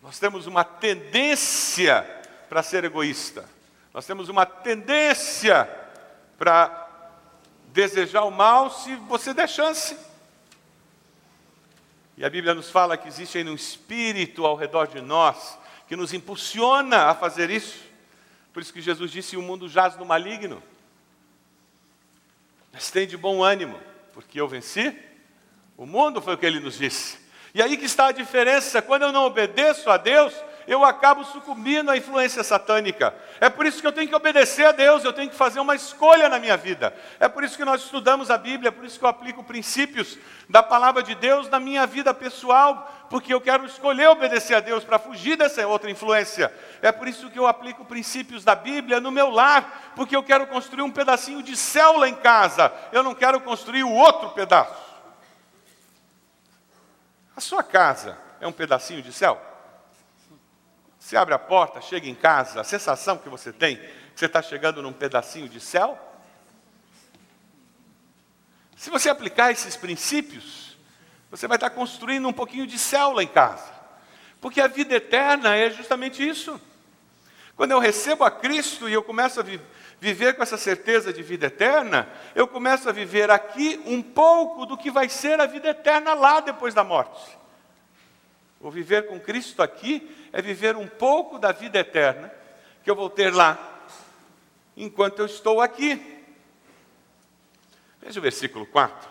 Nós 0.02 0.18
temos 0.18 0.46
uma 0.46 0.64
tendência 0.64 2.02
para 2.48 2.62
ser 2.62 2.84
egoísta. 2.84 3.48
Nós 3.92 4.04
temos 4.04 4.28
uma 4.28 4.44
tendência 4.44 5.68
para 6.36 6.83
desejar 7.74 8.22
o 8.22 8.30
mal 8.30 8.70
se 8.70 8.94
você 8.94 9.34
der 9.34 9.48
chance. 9.48 9.98
E 12.16 12.24
a 12.24 12.30
Bíblia 12.30 12.54
nos 12.54 12.70
fala 12.70 12.96
que 12.96 13.08
existe 13.08 13.36
ainda 13.36 13.50
um 13.50 13.56
espírito 13.56 14.46
ao 14.46 14.54
redor 14.54 14.86
de 14.86 15.00
nós 15.00 15.58
que 15.88 15.96
nos 15.96 16.14
impulsiona 16.14 17.06
a 17.06 17.14
fazer 17.16 17.50
isso. 17.50 17.76
Por 18.52 18.62
isso 18.62 18.72
que 18.72 18.80
Jesus 18.80 19.10
disse: 19.10 19.36
o 19.36 19.42
mundo 19.42 19.68
jaz 19.68 19.96
no 19.96 20.04
maligno. 20.04 20.62
Mas 22.72 22.92
tem 22.92 23.08
de 23.08 23.16
bom 23.16 23.42
ânimo, 23.42 23.80
porque 24.12 24.40
eu 24.40 24.46
venci. 24.46 24.96
O 25.76 25.84
mundo 25.84 26.22
foi 26.22 26.34
o 26.34 26.38
que 26.38 26.46
ele 26.46 26.60
nos 26.60 26.78
disse. 26.78 27.18
E 27.52 27.60
aí 27.60 27.76
que 27.76 27.86
está 27.86 28.06
a 28.06 28.12
diferença. 28.12 28.80
Quando 28.80 29.02
eu 29.02 29.12
não 29.12 29.24
obedeço 29.24 29.90
a 29.90 29.96
Deus, 29.96 30.32
eu 30.66 30.84
acabo 30.84 31.24
sucumbindo 31.24 31.90
à 31.90 31.96
influência 31.96 32.42
satânica. 32.42 33.14
É 33.40 33.48
por 33.48 33.66
isso 33.66 33.80
que 33.80 33.86
eu 33.86 33.92
tenho 33.92 34.08
que 34.08 34.14
obedecer 34.14 34.66
a 34.66 34.72
Deus, 34.72 35.04
eu 35.04 35.12
tenho 35.12 35.30
que 35.30 35.36
fazer 35.36 35.60
uma 35.60 35.74
escolha 35.74 36.28
na 36.28 36.38
minha 36.38 36.56
vida. 36.56 36.94
É 37.20 37.28
por 37.28 37.44
isso 37.44 37.56
que 37.56 37.64
nós 37.64 37.82
estudamos 37.82 38.30
a 38.30 38.38
Bíblia, 38.38 38.68
é 38.68 38.70
por 38.70 38.84
isso 38.84 38.98
que 38.98 39.04
eu 39.04 39.08
aplico 39.08 39.44
princípios 39.44 40.18
da 40.48 40.62
palavra 40.62 41.02
de 41.02 41.14
Deus 41.14 41.48
na 41.48 41.60
minha 41.60 41.86
vida 41.86 42.14
pessoal, 42.14 43.06
porque 43.10 43.32
eu 43.32 43.40
quero 43.40 43.64
escolher 43.66 44.08
obedecer 44.08 44.54
a 44.54 44.60
Deus 44.60 44.84
para 44.84 44.98
fugir 44.98 45.36
dessa 45.36 45.66
outra 45.66 45.90
influência. 45.90 46.52
É 46.82 46.90
por 46.90 47.06
isso 47.08 47.30
que 47.30 47.38
eu 47.38 47.46
aplico 47.46 47.84
princípios 47.84 48.44
da 48.44 48.54
Bíblia 48.54 49.00
no 49.00 49.10
meu 49.10 49.30
lar, 49.30 49.92
porque 49.94 50.16
eu 50.16 50.22
quero 50.22 50.46
construir 50.46 50.82
um 50.82 50.90
pedacinho 50.90 51.42
de 51.42 51.56
céu 51.56 51.98
lá 51.98 52.08
em 52.08 52.14
casa, 52.14 52.72
eu 52.92 53.02
não 53.02 53.14
quero 53.14 53.40
construir 53.40 53.84
o 53.84 53.92
outro 53.92 54.30
pedaço. 54.30 54.84
A 57.36 57.40
sua 57.40 57.62
casa 57.62 58.16
é 58.40 58.46
um 58.46 58.52
pedacinho 58.52 59.02
de 59.02 59.12
céu? 59.12 59.53
Você 61.04 61.18
abre 61.18 61.34
a 61.34 61.38
porta, 61.38 61.82
chega 61.82 62.08
em 62.08 62.14
casa, 62.14 62.62
a 62.62 62.64
sensação 62.64 63.18
que 63.18 63.28
você 63.28 63.52
tem, 63.52 63.76
que 63.76 63.84
você 64.16 64.24
está 64.24 64.40
chegando 64.40 64.80
num 64.80 64.90
pedacinho 64.90 65.46
de 65.46 65.60
céu? 65.60 65.98
Se 68.74 68.88
você 68.88 69.10
aplicar 69.10 69.52
esses 69.52 69.76
princípios, 69.76 70.78
você 71.30 71.46
vai 71.46 71.58
estar 71.58 71.68
construindo 71.68 72.26
um 72.26 72.32
pouquinho 72.32 72.66
de 72.66 72.78
céu 72.78 73.12
lá 73.12 73.22
em 73.22 73.28
casa. 73.28 73.70
Porque 74.40 74.62
a 74.62 74.66
vida 74.66 74.94
eterna 74.94 75.54
é 75.54 75.68
justamente 75.68 76.26
isso. 76.26 76.58
Quando 77.54 77.72
eu 77.72 77.78
recebo 77.78 78.24
a 78.24 78.30
Cristo 78.30 78.88
e 78.88 78.94
eu 78.94 79.02
começo 79.02 79.38
a 79.38 79.42
vi 79.42 79.60
viver 80.00 80.34
com 80.34 80.42
essa 80.42 80.56
certeza 80.56 81.12
de 81.12 81.22
vida 81.22 81.48
eterna, 81.48 82.08
eu 82.34 82.48
começo 82.48 82.88
a 82.88 82.92
viver 82.92 83.30
aqui 83.30 83.78
um 83.84 84.00
pouco 84.00 84.64
do 84.64 84.74
que 84.74 84.90
vai 84.90 85.10
ser 85.10 85.38
a 85.38 85.44
vida 85.44 85.68
eterna 85.68 86.14
lá 86.14 86.40
depois 86.40 86.72
da 86.72 86.82
morte. 86.82 87.36
O 88.58 88.70
viver 88.70 89.06
com 89.06 89.20
Cristo 89.20 89.62
aqui 89.62 90.23
é 90.34 90.42
viver 90.42 90.76
um 90.76 90.88
pouco 90.88 91.38
da 91.38 91.52
vida 91.52 91.78
eterna 91.78 92.28
que 92.82 92.90
eu 92.90 92.96
vou 92.96 93.08
ter 93.08 93.32
lá, 93.32 93.56
enquanto 94.76 95.20
eu 95.20 95.26
estou 95.26 95.60
aqui. 95.60 96.24
Veja 98.02 98.18
o 98.18 98.22
versículo 98.22 98.66
4. 98.66 99.08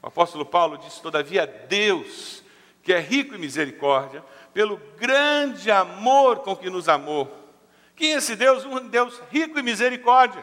O 0.00 0.06
apóstolo 0.06 0.46
Paulo 0.46 0.78
diz: 0.78 0.98
Todavia, 0.98 1.46
Deus, 1.46 2.42
que 2.82 2.90
é 2.90 2.98
rico 2.98 3.34
em 3.34 3.38
misericórdia, 3.38 4.24
pelo 4.54 4.78
grande 4.96 5.70
amor 5.70 6.38
com 6.38 6.56
que 6.56 6.70
nos 6.70 6.88
amou. 6.88 7.30
Quem 7.94 8.14
é 8.14 8.16
esse 8.16 8.34
Deus? 8.34 8.64
Um 8.64 8.88
Deus 8.88 9.20
rico 9.30 9.58
em 9.58 9.62
misericórdia. 9.62 10.42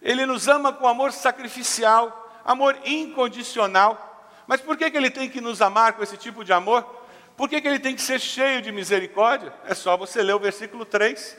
Ele 0.00 0.24
nos 0.24 0.48
ama 0.48 0.72
com 0.72 0.88
amor 0.88 1.12
sacrificial, 1.12 2.40
amor 2.42 2.74
incondicional. 2.86 4.08
Mas 4.46 4.62
por 4.62 4.78
que, 4.78 4.90
que 4.90 4.96
ele 4.96 5.10
tem 5.10 5.28
que 5.28 5.42
nos 5.42 5.60
amar 5.60 5.92
com 5.92 6.02
esse 6.02 6.16
tipo 6.16 6.42
de 6.42 6.54
amor? 6.54 7.01
Por 7.42 7.48
que, 7.48 7.60
que 7.60 7.66
ele 7.66 7.80
tem 7.80 7.96
que 7.96 8.02
ser 8.02 8.20
cheio 8.20 8.62
de 8.62 8.70
misericórdia? 8.70 9.52
É 9.64 9.74
só 9.74 9.96
você 9.96 10.22
ler 10.22 10.32
o 10.32 10.38
versículo 10.38 10.84
3. 10.86 11.36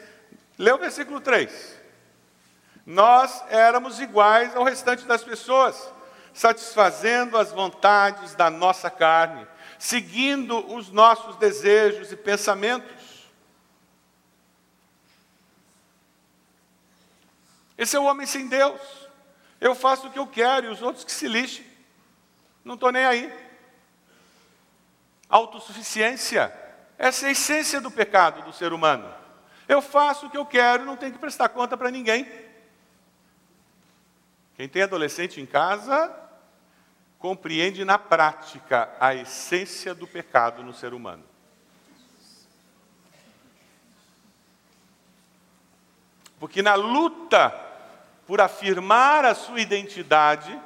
Lê 0.57 0.69
o 0.69 0.77
versículo 0.77 1.21
3. 1.21 1.79
Nós 2.85 3.41
éramos 3.47 4.01
iguais 4.01 4.53
ao 4.53 4.65
restante 4.65 5.05
das 5.05 5.23
pessoas, 5.23 5.89
satisfazendo 6.33 7.37
as 7.37 7.53
vontades 7.53 8.35
da 8.35 8.49
nossa 8.49 8.89
carne, 8.89 9.47
seguindo 9.79 10.75
os 10.75 10.89
nossos 10.89 11.37
desejos 11.37 12.11
e 12.11 12.17
pensamentos. 12.17 13.31
Esse 17.77 17.95
é 17.95 17.99
o 18.01 18.03
homem 18.03 18.27
sem 18.27 18.49
Deus. 18.49 18.81
Eu 19.61 19.73
faço 19.73 20.07
o 20.07 20.11
que 20.11 20.19
eu 20.19 20.27
quero 20.27 20.65
e 20.65 20.69
os 20.69 20.81
outros 20.81 21.05
que 21.05 21.13
se 21.13 21.29
lixem. 21.29 21.65
Não 22.65 22.73
estou 22.73 22.91
nem 22.91 23.05
aí 23.05 23.42
autossuficiência. 25.33 26.53
Essa 26.95 27.25
é 27.25 27.29
a 27.29 27.31
essência 27.31 27.81
do 27.81 27.89
pecado 27.89 28.43
do 28.43 28.53
ser 28.53 28.71
humano. 28.71 29.11
Eu 29.67 29.81
faço 29.81 30.27
o 30.27 30.29
que 30.29 30.37
eu 30.37 30.45
quero, 30.45 30.85
não 30.85 30.95
tenho 30.95 31.11
que 31.11 31.17
prestar 31.17 31.49
conta 31.49 31.75
para 31.75 31.89
ninguém. 31.89 32.27
Quem 34.55 34.69
tem 34.69 34.83
adolescente 34.83 35.41
em 35.41 35.45
casa 35.45 36.13
compreende 37.17 37.83
na 37.83 37.97
prática 37.97 38.89
a 38.99 39.15
essência 39.15 39.95
do 39.95 40.05
pecado 40.05 40.61
no 40.61 40.73
ser 40.73 40.93
humano. 40.93 41.23
Porque 46.39 46.61
na 46.61 46.75
luta 46.75 47.49
por 48.27 48.39
afirmar 48.39 49.25
a 49.25 49.33
sua 49.33 49.59
identidade, 49.59 50.59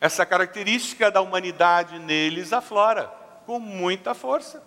essa 0.00 0.24
característica 0.24 1.10
da 1.10 1.20
humanidade 1.20 1.98
neles 1.98 2.52
aflora 2.52 3.06
com 3.44 3.60
muita 3.60 4.14
força. 4.14 4.66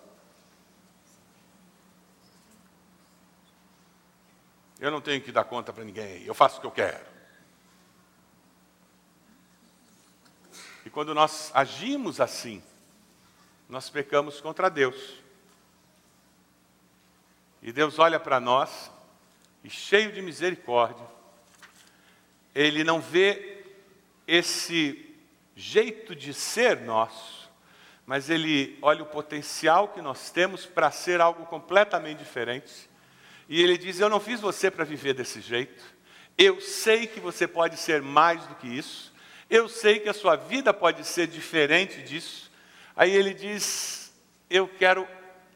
Eu 4.78 4.90
não 4.90 5.00
tenho 5.00 5.20
que 5.20 5.32
dar 5.32 5.44
conta 5.44 5.72
para 5.72 5.82
ninguém, 5.82 6.22
eu 6.22 6.34
faço 6.34 6.58
o 6.58 6.60
que 6.60 6.66
eu 6.66 6.70
quero. 6.70 7.14
E 10.84 10.90
quando 10.90 11.14
nós 11.14 11.50
agimos 11.54 12.20
assim, 12.20 12.62
nós 13.68 13.88
pecamos 13.88 14.40
contra 14.40 14.68
Deus. 14.68 15.14
E 17.62 17.72
Deus 17.72 17.98
olha 17.98 18.20
para 18.20 18.38
nós 18.38 18.90
e, 19.64 19.70
cheio 19.70 20.12
de 20.12 20.20
misericórdia, 20.20 21.06
Ele 22.54 22.84
não 22.84 23.00
vê 23.00 23.64
esse 24.26 25.03
jeito 25.56 26.14
de 26.14 26.34
ser 26.34 26.80
nosso, 26.80 27.50
mas 28.06 28.28
Ele 28.28 28.78
olha 28.82 29.02
o 29.02 29.06
potencial 29.06 29.88
que 29.88 30.02
nós 30.02 30.30
temos 30.30 30.66
para 30.66 30.90
ser 30.90 31.20
algo 31.20 31.46
completamente 31.46 32.18
diferente. 32.18 32.90
E 33.48 33.62
Ele 33.62 33.78
diz: 33.78 34.00
Eu 34.00 34.08
não 34.08 34.20
fiz 34.20 34.40
você 34.40 34.70
para 34.70 34.84
viver 34.84 35.14
desse 35.14 35.40
jeito. 35.40 35.82
Eu 36.36 36.60
sei 36.60 37.06
que 37.06 37.20
você 37.20 37.46
pode 37.46 37.76
ser 37.76 38.02
mais 38.02 38.44
do 38.46 38.56
que 38.56 38.66
isso. 38.66 39.12
Eu 39.48 39.68
sei 39.68 40.00
que 40.00 40.08
a 40.08 40.14
sua 40.14 40.36
vida 40.36 40.74
pode 40.74 41.04
ser 41.04 41.26
diferente 41.26 42.02
disso. 42.02 42.50
Aí 42.96 43.14
ele 43.14 43.32
diz: 43.32 44.12
Eu 44.50 44.66
quero 44.66 45.06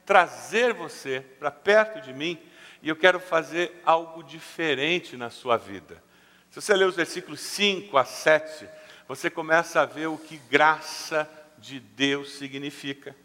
trazer 0.06 0.72
você 0.72 1.20
para 1.38 1.50
perto 1.50 2.00
de 2.00 2.12
mim 2.12 2.40
e 2.82 2.88
eu 2.88 2.96
quero 2.96 3.18
fazer 3.18 3.80
algo 3.84 4.22
diferente 4.22 5.16
na 5.16 5.30
sua 5.30 5.56
vida. 5.56 6.02
Se 6.50 6.60
você 6.60 6.74
ler 6.74 6.86
os 6.86 6.96
versículos 6.96 7.40
5 7.40 7.96
a 7.98 8.04
7, 8.04 8.68
você 9.08 9.30
começa 9.30 9.80
a 9.80 9.86
ver 9.86 10.06
o 10.06 10.18
que 10.18 10.36
graça 10.50 11.28
de 11.56 11.80
Deus 11.80 12.34
significa. 12.34 13.16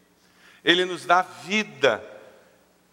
Ele 0.64 0.86
nos 0.86 1.04
dá 1.04 1.20
vida 1.20 2.02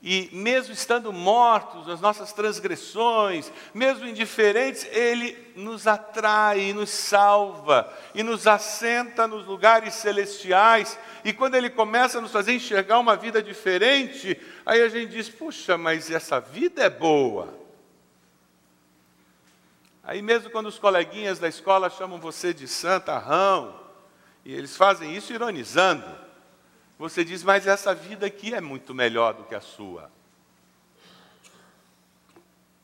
e 0.04 0.30
mesmo 0.34 0.74
estando 0.74 1.14
mortos 1.14 1.86
nas 1.86 2.02
nossas 2.02 2.34
transgressões, 2.34 3.52
mesmo 3.72 4.08
indiferentes, 4.08 4.88
Ele 4.92 5.38
nos 5.56 5.86
atrai 5.86 6.60
e 6.60 6.74
nos 6.74 6.90
salva 6.90 7.92
e 8.16 8.24
nos 8.24 8.48
assenta 8.48 9.28
nos 9.28 9.46
lugares 9.46 9.94
celestiais. 9.94 10.98
E 11.24 11.32
quando 11.32 11.54
Ele 11.54 11.70
começa 11.70 12.18
a 12.18 12.22
nos 12.22 12.32
fazer 12.32 12.54
enxergar 12.54 12.98
uma 12.98 13.16
vida 13.16 13.44
diferente, 13.44 14.40
aí 14.66 14.82
a 14.82 14.90
gente 14.90 15.12
diz: 15.12 15.30
puxa, 15.30 15.78
mas 15.78 16.10
essa 16.10 16.40
vida 16.40 16.84
é 16.84 16.90
boa. 16.90 17.61
Aí 20.04 20.22
mesmo 20.22 20.50
quando 20.50 20.68
os 20.68 20.80
coleguinhas 20.80 21.40
da 21.40 21.48
escola 21.48 21.90
chamam 21.90 22.20
você 22.20 22.54
de 22.54 22.68
santarrão, 22.68 23.80
e 24.44 24.54
eles 24.54 24.76
fazem 24.76 25.16
isso 25.16 25.32
ironizando, 25.32 26.06
você 26.98 27.24
diz, 27.24 27.44
mas 27.44 27.68
essa 27.68 27.94
vida 27.94 28.26
aqui 28.26 28.54
é 28.54 28.62
muito 28.62 28.94
melhor 28.94 29.34
do 29.34 29.44
que 29.44 29.56
a 29.56 29.62
sua. 29.62 30.12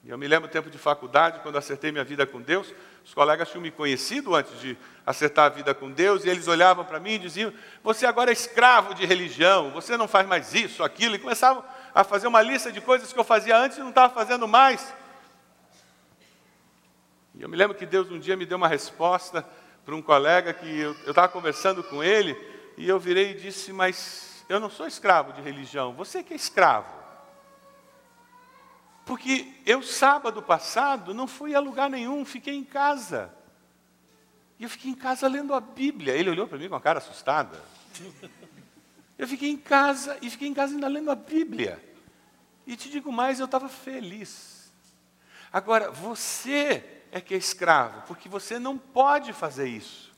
E 0.03 0.09
eu 0.09 0.17
me 0.17 0.27
lembro 0.27 0.47
do 0.47 0.51
tempo 0.51 0.69
de 0.69 0.77
faculdade, 0.77 1.39
quando 1.41 1.57
acertei 1.57 1.91
minha 1.91 2.03
vida 2.03 2.25
com 2.25 2.41
Deus, 2.41 2.73
os 3.03 3.13
colegas 3.13 3.49
tinham 3.49 3.61
me 3.61 3.71
conhecido 3.71 4.35
antes 4.35 4.59
de 4.59 4.77
acertar 5.05 5.45
a 5.45 5.49
vida 5.49 5.73
com 5.73 5.91
Deus, 5.91 6.23
e 6.23 6.29
eles 6.29 6.47
olhavam 6.47 6.85
para 6.85 6.99
mim 6.99 7.15
e 7.15 7.19
diziam: 7.19 7.53
Você 7.83 8.05
agora 8.05 8.31
é 8.31 8.33
escravo 8.33 8.93
de 8.93 9.05
religião, 9.05 9.69
você 9.71 9.97
não 9.97 10.07
faz 10.07 10.25
mais 10.25 10.53
isso, 10.53 10.83
aquilo, 10.83 11.15
e 11.15 11.19
começavam 11.19 11.63
a 11.93 12.03
fazer 12.03 12.27
uma 12.27 12.41
lista 12.41 12.71
de 12.71 12.79
coisas 12.79 13.11
que 13.11 13.19
eu 13.19 13.23
fazia 13.23 13.57
antes 13.57 13.77
e 13.77 13.81
não 13.81 13.89
estava 13.89 14.13
fazendo 14.13 14.47
mais. 14.47 14.93
E 17.37 17.43
eu 17.43 17.49
me 17.49 17.55
lembro 17.55 17.77
que 17.77 17.85
Deus 17.85 18.09
um 18.09 18.17
dia 18.17 18.35
me 18.35 18.47
deu 18.47 18.57
uma 18.57 18.67
resposta 18.67 19.47
para 19.85 19.95
um 19.95 20.01
colega 20.01 20.53
que 20.53 20.79
eu 20.79 20.93
estava 21.07 21.29
conversando 21.29 21.83
com 21.83 22.03
ele, 22.03 22.35
e 22.75 22.89
eu 22.89 22.99
virei 22.99 23.31
e 23.31 23.35
disse: 23.35 23.71
Mas 23.71 24.43
eu 24.49 24.59
não 24.59 24.71
sou 24.71 24.87
escravo 24.87 25.33
de 25.33 25.41
religião, 25.41 25.93
você 25.93 26.23
que 26.23 26.33
é 26.33 26.35
escravo. 26.35 26.97
Porque 29.05 29.53
eu, 29.65 29.83
sábado 29.83 30.41
passado, 30.41 31.13
não 31.13 31.27
fui 31.27 31.53
a 31.53 31.59
lugar 31.59 31.89
nenhum, 31.89 32.25
fiquei 32.25 32.55
em 32.55 32.63
casa. 32.63 33.31
E 34.59 34.63
eu 34.63 34.69
fiquei 34.69 34.89
em 34.89 34.95
casa 34.95 35.27
lendo 35.27 35.53
a 35.53 35.61
Bíblia. 35.61 36.13
Ele 36.13 36.31
olhou 36.31 36.47
para 36.47 36.57
mim 36.57 36.67
com 36.67 36.75
a 36.75 36.81
cara 36.81 36.97
assustada. 36.97 37.61
Eu 39.17 39.27
fiquei 39.27 39.49
em 39.49 39.57
casa 39.57 40.17
e 40.21 40.29
fiquei 40.29 40.47
em 40.47 40.53
casa 40.53 40.73
ainda 40.73 40.87
lendo 40.87 41.09
a 41.09 41.15
Bíblia. 41.15 41.81
E 42.65 42.75
te 42.75 42.89
digo 42.89 43.11
mais, 43.11 43.39
eu 43.39 43.45
estava 43.45 43.69
feliz. 43.69 44.71
Agora, 45.53 45.89
você 45.89 46.96
é 47.11 47.21
que 47.21 47.33
é 47.33 47.37
escravo, 47.37 48.01
porque 48.07 48.27
você 48.27 48.59
não 48.59 48.77
pode 48.77 49.33
fazer 49.33 49.67
isso. 49.67 50.11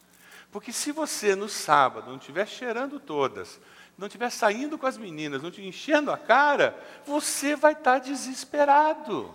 Porque 0.52 0.74
se 0.74 0.92
você 0.92 1.36
no 1.36 1.48
sábado 1.48 2.10
não 2.10 2.18
estiver 2.18 2.48
cheirando 2.48 3.00
todas, 3.00 3.60
não 3.98 4.08
estiver 4.08 4.30
saindo 4.30 4.78
com 4.78 4.88
as 4.88 4.98
meninas, 4.98 5.44
não 5.44 5.52
te 5.52 5.62
enchendo 5.62 6.12
a 6.12 6.18
cara, 6.18 6.78
você 7.06 7.56
vai 7.56 7.74
estar 7.74 8.00
desesperado. 8.00 9.34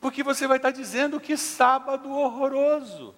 Porque 0.00 0.22
você 0.22 0.46
vai 0.46 0.58
estar 0.58 0.70
dizendo 0.70 1.20
que 1.20 1.36
sábado 1.36 2.10
horroroso. 2.10 3.14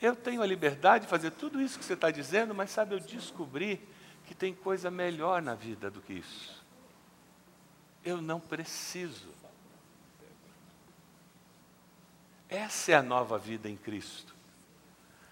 Eu 0.00 0.14
tenho 0.14 0.42
a 0.42 0.46
liberdade 0.46 1.06
de 1.06 1.10
fazer 1.10 1.30
tudo 1.30 1.60
isso 1.60 1.78
que 1.78 1.84
você 1.84 1.94
está 1.94 2.10
dizendo, 2.10 2.54
mas 2.54 2.70
sabe, 2.70 2.94
eu 2.94 3.00
descobri 3.00 3.80
que 4.26 4.34
tem 4.34 4.54
coisa 4.54 4.90
melhor 4.90 5.42
na 5.42 5.54
vida 5.54 5.90
do 5.90 6.00
que 6.00 6.12
isso. 6.12 6.62
Eu 8.04 8.20
não 8.20 8.38
preciso. 8.38 9.28
Essa 12.48 12.92
é 12.92 12.94
a 12.94 13.02
nova 13.02 13.38
vida 13.38 13.68
em 13.68 13.76
Cristo. 13.76 14.34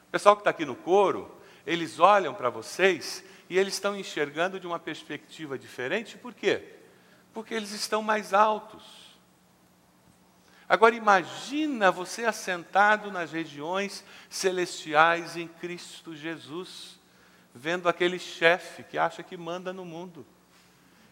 O 0.08 0.10
pessoal 0.12 0.36
que 0.36 0.40
está 0.40 0.50
aqui 0.50 0.64
no 0.64 0.76
coro, 0.76 1.34
eles 1.66 1.98
olham 1.98 2.34
para 2.34 2.50
vocês 2.50 3.24
e 3.48 3.58
eles 3.58 3.74
estão 3.74 3.96
enxergando 3.96 4.58
de 4.58 4.66
uma 4.66 4.78
perspectiva 4.78 5.58
diferente, 5.58 6.16
por 6.16 6.34
quê? 6.34 6.76
Porque 7.32 7.54
eles 7.54 7.72
estão 7.72 8.02
mais 8.02 8.32
altos. 8.32 9.12
Agora 10.68 10.94
imagina 10.94 11.90
você 11.90 12.24
assentado 12.24 13.10
nas 13.10 13.30
regiões 13.30 14.02
celestiais 14.30 15.36
em 15.36 15.46
Cristo 15.46 16.16
Jesus, 16.16 16.98
vendo 17.54 17.90
aquele 17.90 18.18
chefe 18.18 18.82
que 18.82 18.96
acha 18.96 19.22
que 19.22 19.36
manda 19.36 19.70
no 19.70 19.84
mundo. 19.84 20.24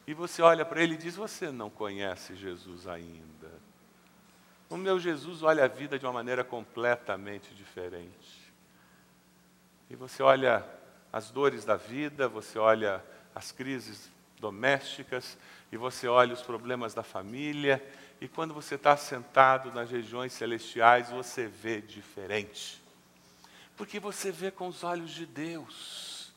E 0.06 0.14
você 0.14 0.40
olha 0.40 0.64
para 0.64 0.82
ele 0.82 0.94
e 0.94 0.98
diz: 0.98 1.14
Você 1.14 1.50
não 1.50 1.68
conhece 1.68 2.34
Jesus 2.34 2.86
ainda. 2.86 3.52
O 4.70 4.76
meu 4.76 5.00
Jesus 5.00 5.42
olha 5.42 5.64
a 5.64 5.68
vida 5.68 5.98
de 5.98 6.06
uma 6.06 6.12
maneira 6.12 6.44
completamente 6.44 7.52
diferente. 7.52 8.40
E 9.90 9.96
você 9.96 10.22
olha 10.22 10.64
as 11.12 11.28
dores 11.28 11.64
da 11.64 11.74
vida, 11.74 12.28
você 12.28 12.56
olha 12.56 13.04
as 13.34 13.50
crises 13.50 14.08
domésticas, 14.38 15.36
e 15.72 15.76
você 15.76 16.06
olha 16.06 16.32
os 16.32 16.42
problemas 16.42 16.94
da 16.94 17.02
família, 17.02 17.84
e 18.20 18.28
quando 18.28 18.54
você 18.54 18.76
está 18.76 18.96
sentado 18.96 19.72
nas 19.72 19.90
regiões 19.90 20.32
celestiais, 20.32 21.10
você 21.10 21.48
vê 21.48 21.80
diferente. 21.80 22.80
Porque 23.76 23.98
você 23.98 24.30
vê 24.30 24.52
com 24.52 24.68
os 24.68 24.84
olhos 24.84 25.10
de 25.10 25.26
Deus. 25.26 26.32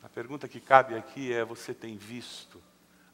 A 0.00 0.08
pergunta 0.08 0.46
que 0.46 0.60
cabe 0.60 0.94
aqui 0.94 1.32
é: 1.32 1.44
você 1.44 1.74
tem 1.74 1.96
visto 1.96 2.62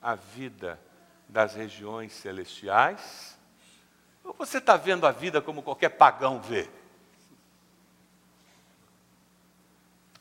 a 0.03 0.15
vida 0.15 0.79
das 1.27 1.55
regiões 1.55 2.13
celestiais? 2.13 3.38
Ou 4.29 4.35
você 4.35 4.59
está 4.59 4.77
vendo 4.77 5.07
a 5.07 5.11
vida 5.11 5.41
como 5.41 5.63
qualquer 5.63 5.89
pagão 5.89 6.39
vê? 6.39 6.69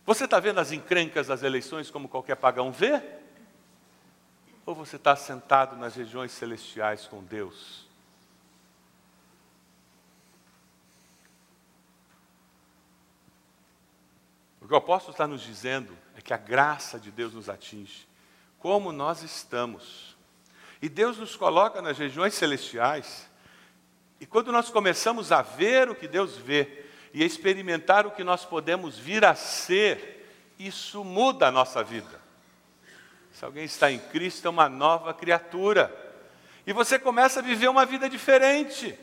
Você 0.05 0.23
está 0.23 0.39
vendo 0.39 0.61
as 0.61 0.71
encrencas 0.71 1.27
das 1.27 1.43
eleições 1.43 1.91
como 1.91 2.07
qualquer 2.07 2.37
pagão 2.37 2.71
vê? 2.71 3.03
Ou 4.65 4.73
você 4.73 4.95
está 4.95 5.13
sentado 5.17 5.75
nas 5.75 5.93
regiões 5.95 6.31
celestiais 6.31 7.05
com 7.05 7.21
Deus? 7.21 7.85
O 14.61 14.67
que 14.67 14.73
o 14.73 14.77
apóstolo 14.77 15.11
está 15.11 15.27
nos 15.27 15.41
dizendo 15.41 15.97
é 16.15 16.21
que 16.21 16.33
a 16.33 16.37
graça 16.37 16.97
de 16.97 17.11
Deus 17.11 17.33
nos 17.33 17.49
atinge, 17.49 18.07
como 18.57 18.93
nós 18.93 19.21
estamos. 19.21 20.15
E 20.81 20.87
Deus 20.87 21.17
nos 21.17 21.35
coloca 21.35 21.81
nas 21.81 21.97
regiões 21.97 22.33
celestiais 22.33 23.26
e 24.19 24.25
quando 24.25 24.51
nós 24.51 24.69
começamos 24.69 25.31
a 25.31 25.41
ver 25.41 25.89
o 25.89 25.95
que 25.95 26.07
Deus 26.07 26.35
vê 26.35 26.83
e 27.13 27.23
a 27.23 27.25
experimentar 27.25 28.05
o 28.05 28.11
que 28.11 28.23
nós 28.23 28.45
podemos 28.45 28.97
vir 28.97 29.23
a 29.23 29.35
ser, 29.35 30.27
isso 30.57 31.03
muda 31.03 31.47
a 31.47 31.51
nossa 31.51 31.83
vida. 31.83 32.19
Se 33.31 33.45
alguém 33.45 33.65
está 33.65 33.91
em 33.91 33.99
Cristo, 33.99 34.47
é 34.47 34.49
uma 34.49 34.67
nova 34.67 35.13
criatura. 35.13 35.95
E 36.65 36.73
você 36.73 36.97
começa 36.97 37.39
a 37.39 37.43
viver 37.43 37.67
uma 37.67 37.85
vida 37.85 38.09
diferente. 38.09 38.97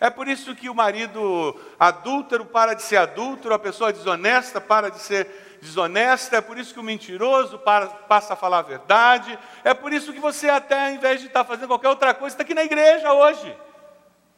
É 0.00 0.08
por 0.08 0.28
isso 0.28 0.54
que 0.54 0.70
o 0.70 0.74
marido 0.74 1.58
adúltero 1.78 2.46
para 2.46 2.74
de 2.74 2.82
ser 2.82 2.98
adúltero, 2.98 3.52
a 3.52 3.58
pessoa 3.58 3.92
desonesta 3.92 4.60
para 4.60 4.88
de 4.90 5.00
ser 5.00 5.26
desonesta, 5.60 6.36
é 6.36 6.40
por 6.40 6.56
isso 6.56 6.72
que 6.72 6.78
o 6.78 6.84
mentiroso 6.84 7.58
para, 7.58 7.88
passa 7.88 8.34
a 8.34 8.36
falar 8.36 8.58
a 8.58 8.62
verdade, 8.62 9.36
é 9.64 9.74
por 9.74 9.92
isso 9.92 10.12
que 10.12 10.20
você 10.20 10.48
até, 10.48 10.86
ao 10.86 10.92
invés 10.92 11.20
de 11.20 11.26
estar 11.26 11.44
fazendo 11.44 11.66
qualquer 11.66 11.88
outra 11.88 12.14
coisa, 12.14 12.34
está 12.34 12.44
aqui 12.44 12.54
na 12.54 12.62
igreja 12.62 13.12
hoje. 13.12 13.52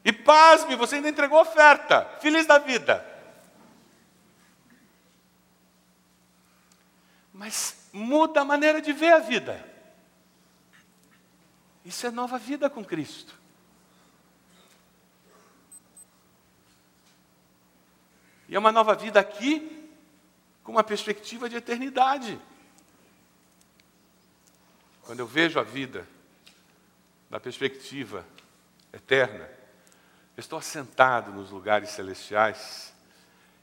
E 0.05 0.13
pasme, 0.13 0.77
você 0.77 0.97
ainda 0.97 1.09
entregou 1.09 1.41
oferta. 1.41 2.05
Feliz 2.21 2.47
da 2.47 2.59
vida. 2.59 3.07
Mas 7.33 7.89
muda 7.93 8.41
a 8.41 8.45
maneira 8.45 8.81
de 8.81 8.93
ver 8.93 9.13
a 9.13 9.19
vida. 9.19 9.67
Isso 11.85 12.07
é 12.07 12.11
nova 12.11 12.39
vida 12.39 12.71
com 12.71 12.85
Cristo. 12.85 13.39
E 18.49 18.57
é 18.57 18.59
uma 18.59 18.73
nova 18.73 18.95
vida 18.95 19.21
aqui 19.21 19.89
com 20.63 20.73
uma 20.73 20.85
perspectiva 20.85 21.49
de 21.49 21.57
eternidade. 21.57 22.41
Quando 25.03 25.21
eu 25.21 25.27
vejo 25.27 25.59
a 25.59 25.63
vida 25.63 26.07
da 27.29 27.39
perspectiva 27.39 28.27
eterna, 28.93 29.60
eu 30.41 30.43
estou 30.43 30.59
assentado 30.59 31.33
nos 31.33 31.51
lugares 31.51 31.91
celestiais 31.91 32.95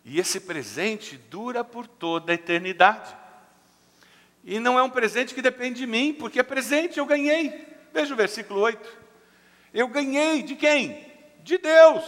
e 0.05 0.19
esse 0.19 0.39
presente 0.39 1.17
dura 1.17 1.63
por 1.63 1.87
toda 1.87 2.31
a 2.31 2.35
eternidade. 2.35 3.15
E 4.43 4.59
não 4.59 4.77
é 4.77 4.83
um 4.83 4.89
presente 4.89 5.33
que 5.33 5.41
depende 5.41 5.79
de 5.79 5.87
mim, 5.87 6.13
porque 6.13 6.39
é 6.39 6.43
presente, 6.43 6.99
eu 6.99 7.05
ganhei. 7.07 7.67
Veja 7.91 8.13
o 8.13 8.15
versículo 8.15 8.59
8. 8.59 8.95
Eu 9.73 9.87
ganhei 9.87 10.43
de 10.43 10.55
quem? 10.55 11.11
De 11.39 11.57
Deus. 11.57 12.05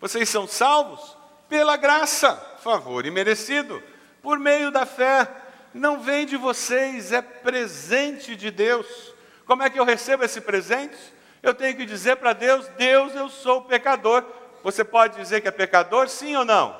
Vocês 0.00 0.30
são 0.30 0.48
salvos 0.48 1.14
pela 1.46 1.76
graça, 1.76 2.34
favor 2.62 3.04
imerecido, 3.04 3.82
por 4.22 4.38
meio 4.38 4.70
da 4.70 4.86
fé. 4.86 5.30
Não 5.74 6.00
vem 6.00 6.24
de 6.24 6.38
vocês, 6.38 7.12
é 7.12 7.20
presente 7.20 8.34
de 8.34 8.50
Deus. 8.50 8.86
Como 9.44 9.62
é 9.62 9.68
que 9.68 9.78
eu 9.78 9.84
recebo 9.84 10.24
esse 10.24 10.40
presente? 10.40 10.96
Eu 11.46 11.54
tenho 11.54 11.76
que 11.76 11.86
dizer 11.86 12.16
para 12.16 12.32
Deus: 12.32 12.66
Deus, 12.76 13.14
eu 13.14 13.28
sou 13.28 13.62
pecador. 13.62 14.24
Você 14.64 14.82
pode 14.82 15.16
dizer 15.16 15.40
que 15.40 15.46
é 15.46 15.52
pecador, 15.52 16.08
sim 16.08 16.34
ou 16.34 16.44
não? 16.44 16.76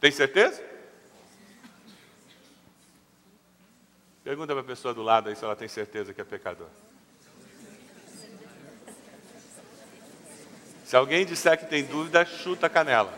Tem 0.00 0.10
certeza? 0.10 0.64
Pergunta 4.22 4.54
para 4.54 4.62
a 4.62 4.64
pessoa 4.64 4.94
do 4.94 5.02
lado 5.02 5.28
aí 5.28 5.36
se 5.36 5.44
ela 5.44 5.54
tem 5.54 5.68
certeza 5.68 6.14
que 6.14 6.20
é 6.22 6.24
pecador. 6.24 6.68
Se 10.86 10.96
alguém 10.96 11.26
disser 11.26 11.58
que 11.58 11.66
tem 11.66 11.84
dúvida, 11.84 12.24
chuta 12.24 12.66
a 12.66 12.70
canela. 12.70 13.12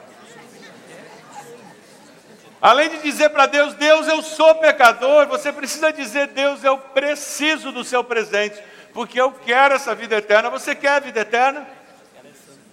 Além 2.66 2.88
de 2.88 2.98
dizer 2.98 3.28
para 3.28 3.46
Deus, 3.46 3.74
Deus, 3.74 4.08
eu 4.08 4.20
sou 4.24 4.56
pecador, 4.56 5.28
você 5.28 5.52
precisa 5.52 5.92
dizer, 5.92 6.26
Deus, 6.26 6.64
eu 6.64 6.76
preciso 6.76 7.70
do 7.70 7.84
seu 7.84 8.02
presente, 8.02 8.60
porque 8.92 9.20
eu 9.20 9.30
quero 9.30 9.76
essa 9.76 9.94
vida 9.94 10.16
eterna. 10.16 10.50
Você 10.50 10.74
quer 10.74 10.88
a 10.88 10.98
vida 10.98 11.20
eterna? 11.20 11.64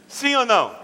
Sim 0.07 0.35
ou 0.35 0.47
não? 0.47 0.75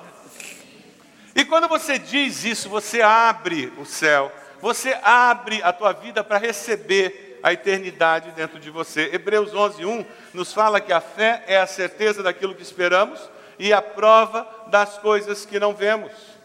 E 1.35 1.43
quando 1.43 1.67
você 1.67 1.97
diz 1.97 2.43
isso, 2.43 2.69
você 2.69 3.01
abre 3.01 3.73
o 3.79 3.83
céu, 3.83 4.31
você 4.61 4.95
abre 5.01 5.59
a 5.63 5.73
tua 5.73 5.91
vida 5.91 6.23
para 6.23 6.37
receber 6.37 7.39
a 7.41 7.51
eternidade 7.51 8.29
dentro 8.33 8.59
de 8.59 8.69
você. 8.69 9.09
Hebreus 9.11 9.55
11:1 9.55 10.05
nos 10.35 10.53
fala 10.53 10.79
que 10.79 10.93
a 10.93 11.01
fé 11.01 11.43
é 11.47 11.57
a 11.57 11.65
certeza 11.65 12.21
daquilo 12.21 12.53
que 12.53 12.61
esperamos 12.61 13.19
e 13.57 13.73
a 13.73 13.81
prova 13.81 14.47
das 14.67 14.99
coisas 14.99 15.47
que 15.47 15.59
não 15.59 15.73
vemos. 15.73 16.38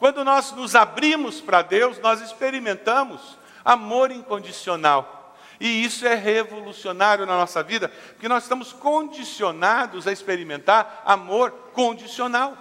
Quando 0.00 0.24
nós 0.24 0.50
nos 0.52 0.74
abrimos 0.74 1.42
para 1.42 1.60
Deus, 1.60 1.98
nós 1.98 2.22
experimentamos 2.22 3.38
amor 3.62 4.10
incondicional. 4.10 5.36
E 5.60 5.84
isso 5.84 6.06
é 6.06 6.14
revolucionário 6.14 7.26
na 7.26 7.36
nossa 7.36 7.62
vida, 7.62 7.90
porque 8.12 8.26
nós 8.26 8.44
estamos 8.44 8.72
condicionados 8.72 10.06
a 10.06 10.12
experimentar 10.12 11.02
amor 11.04 11.50
condicional. 11.74 12.56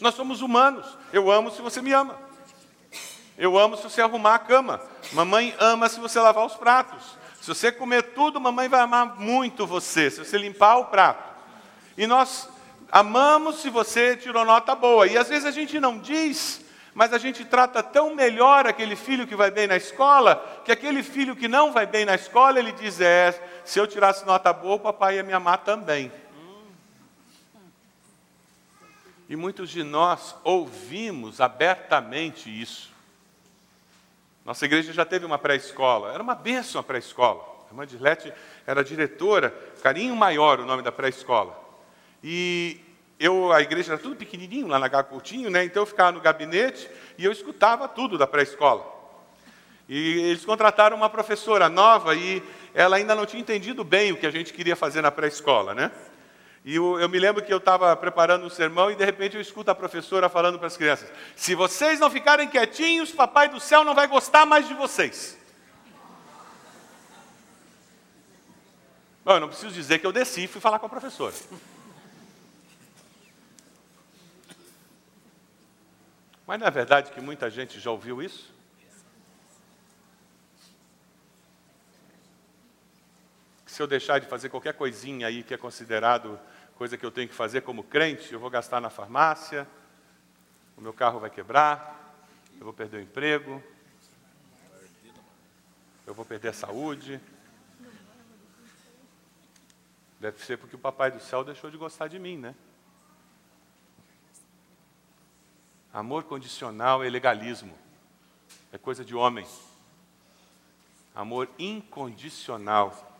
Nós 0.00 0.14
somos 0.14 0.40
humanos. 0.40 0.86
Eu 1.12 1.30
amo 1.30 1.50
se 1.50 1.60
você 1.60 1.82
me 1.82 1.92
ama. 1.92 2.16
Eu 3.36 3.58
amo 3.58 3.76
se 3.76 3.82
você 3.82 4.00
arrumar 4.00 4.36
a 4.36 4.38
cama. 4.38 4.80
Mamãe 5.12 5.54
ama 5.60 5.90
se 5.90 6.00
você 6.00 6.18
lavar 6.18 6.46
os 6.46 6.54
pratos. 6.54 7.18
Se 7.38 7.48
você 7.48 7.70
comer 7.70 8.14
tudo, 8.14 8.40
mamãe 8.40 8.66
vai 8.66 8.80
amar 8.80 9.20
muito 9.20 9.66
você, 9.66 10.10
se 10.10 10.24
você 10.24 10.38
limpar 10.38 10.78
o 10.78 10.86
prato. 10.86 11.34
E 11.98 12.06
nós 12.06 12.48
amamos 12.90 13.60
se 13.60 13.68
você 13.68 14.16
tirou 14.16 14.46
nota 14.46 14.74
boa. 14.74 15.06
E 15.06 15.18
às 15.18 15.28
vezes 15.28 15.44
a 15.44 15.50
gente 15.50 15.78
não 15.78 15.98
diz, 15.98 16.64
mas 16.98 17.12
a 17.12 17.18
gente 17.18 17.44
trata 17.44 17.80
tão 17.80 18.12
melhor 18.12 18.66
aquele 18.66 18.96
filho 18.96 19.24
que 19.24 19.36
vai 19.36 19.52
bem 19.52 19.68
na 19.68 19.76
escola, 19.76 20.34
que 20.64 20.72
aquele 20.72 21.04
filho 21.04 21.36
que 21.36 21.46
não 21.46 21.72
vai 21.72 21.86
bem 21.86 22.04
na 22.04 22.16
escola, 22.16 22.58
ele 22.58 22.72
diz: 22.72 23.00
É, 23.00 23.40
se 23.64 23.78
eu 23.78 23.86
tirasse 23.86 24.26
nota 24.26 24.52
boa, 24.52 24.74
o 24.74 24.80
papai 24.80 25.14
ia 25.14 25.22
me 25.22 25.32
amar 25.32 25.58
também. 25.58 26.10
E 29.28 29.36
muitos 29.36 29.70
de 29.70 29.84
nós 29.84 30.34
ouvimos 30.42 31.40
abertamente 31.40 32.50
isso. 32.50 32.90
Nossa 34.44 34.64
igreja 34.64 34.92
já 34.92 35.04
teve 35.04 35.24
uma 35.24 35.38
pré-escola, 35.38 36.12
era 36.12 36.20
uma 36.20 36.34
benção 36.34 36.80
a 36.80 36.82
pré-escola. 36.84 37.44
A 37.66 37.70
irmã 37.70 37.86
Dilete 37.86 38.32
era 38.66 38.82
diretora, 38.82 39.50
Carinho 39.84 40.16
Maior, 40.16 40.58
o 40.58 40.66
nome 40.66 40.82
da 40.82 40.90
pré-escola. 40.90 41.56
E 42.24 42.87
eu, 43.18 43.52
a 43.52 43.60
igreja 43.60 43.94
era 43.94 44.02
tudo 44.02 44.14
pequenininho 44.14 44.68
lá 44.68 44.78
na 44.78 44.86
Gacutinho, 44.86 45.50
né? 45.50 45.64
Então 45.64 45.82
eu 45.82 45.86
ficava 45.86 46.12
no 46.12 46.20
gabinete 46.20 46.88
e 47.16 47.24
eu 47.24 47.32
escutava 47.32 47.88
tudo 47.88 48.16
da 48.16 48.26
pré-escola. 48.26 48.86
E 49.88 50.20
eles 50.20 50.44
contrataram 50.44 50.96
uma 50.96 51.10
professora 51.10 51.68
nova 51.68 52.14
e 52.14 52.42
ela 52.74 52.96
ainda 52.96 53.14
não 53.14 53.26
tinha 53.26 53.40
entendido 53.40 53.82
bem 53.82 54.12
o 54.12 54.16
que 54.16 54.26
a 54.26 54.30
gente 54.30 54.52
queria 54.52 54.76
fazer 54.76 55.02
na 55.02 55.10
pré-escola, 55.10 55.74
né? 55.74 55.90
E 56.64 56.76
eu, 56.76 57.00
eu, 57.00 57.08
me 57.08 57.18
lembro 57.18 57.42
que 57.42 57.52
eu 57.52 57.58
estava 57.58 57.96
preparando 57.96 58.44
um 58.44 58.50
sermão 58.50 58.90
e 58.90 58.94
de 58.94 59.04
repente 59.04 59.34
eu 59.34 59.40
escuto 59.40 59.70
a 59.70 59.74
professora 59.74 60.28
falando 60.28 60.58
para 60.58 60.66
as 60.66 60.76
crianças: 60.76 61.10
se 61.34 61.54
vocês 61.54 61.98
não 61.98 62.10
ficarem 62.10 62.46
quietinhos, 62.46 63.10
papai 63.10 63.48
do 63.48 63.58
céu 63.58 63.82
não 63.82 63.94
vai 63.94 64.06
gostar 64.06 64.44
mais 64.44 64.68
de 64.68 64.74
vocês. 64.74 65.36
Bom, 69.24 69.32
eu 69.32 69.40
não 69.40 69.48
preciso 69.48 69.72
dizer 69.72 69.98
que 69.98 70.06
eu 70.06 70.12
desci 70.12 70.44
e 70.44 70.46
fui 70.48 70.60
falar 70.60 70.78
com 70.78 70.86
a 70.86 70.90
professora. 70.90 71.34
Mas 76.48 76.58
não 76.58 76.66
é 76.66 76.70
verdade 76.70 77.12
que 77.12 77.20
muita 77.20 77.50
gente 77.50 77.78
já 77.78 77.90
ouviu 77.90 78.22
isso? 78.22 78.50
Se 83.66 83.82
eu 83.82 83.86
deixar 83.86 84.18
de 84.18 84.26
fazer 84.26 84.48
qualquer 84.48 84.72
coisinha 84.72 85.26
aí 85.26 85.42
que 85.42 85.52
é 85.52 85.58
considerado 85.58 86.40
coisa 86.74 86.96
que 86.96 87.04
eu 87.04 87.10
tenho 87.10 87.28
que 87.28 87.34
fazer 87.34 87.60
como 87.60 87.84
crente, 87.84 88.32
eu 88.32 88.40
vou 88.40 88.48
gastar 88.48 88.80
na 88.80 88.88
farmácia, 88.88 89.68
o 90.74 90.80
meu 90.80 90.94
carro 90.94 91.20
vai 91.20 91.28
quebrar, 91.28 92.16
eu 92.58 92.64
vou 92.64 92.72
perder 92.72 92.96
o 92.96 93.02
emprego, 93.02 93.62
eu 96.06 96.14
vou 96.14 96.24
perder 96.24 96.48
a 96.48 96.54
saúde. 96.54 97.20
Deve 100.18 100.42
ser 100.42 100.56
porque 100.56 100.76
o 100.76 100.78
Papai 100.78 101.10
do 101.10 101.20
Céu 101.20 101.44
deixou 101.44 101.70
de 101.70 101.76
gostar 101.76 102.08
de 102.08 102.18
mim, 102.18 102.38
né? 102.38 102.54
Amor 105.92 106.24
condicional 106.24 107.02
é 107.02 107.08
legalismo, 107.08 107.76
é 108.72 108.78
coisa 108.78 109.04
de 109.04 109.14
homem. 109.14 109.46
Amor 111.14 111.48
incondicional 111.58 113.16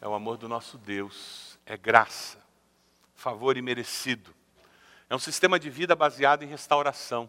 é 0.00 0.06
o 0.06 0.14
amor 0.14 0.36
do 0.36 0.48
nosso 0.48 0.78
Deus, 0.78 1.58
é 1.66 1.76
graça, 1.76 2.38
favor 3.14 3.56
imerecido. 3.56 4.34
É 5.08 5.14
um 5.14 5.18
sistema 5.18 5.58
de 5.58 5.68
vida 5.68 5.96
baseado 5.96 6.42
em 6.42 6.46
restauração. 6.46 7.28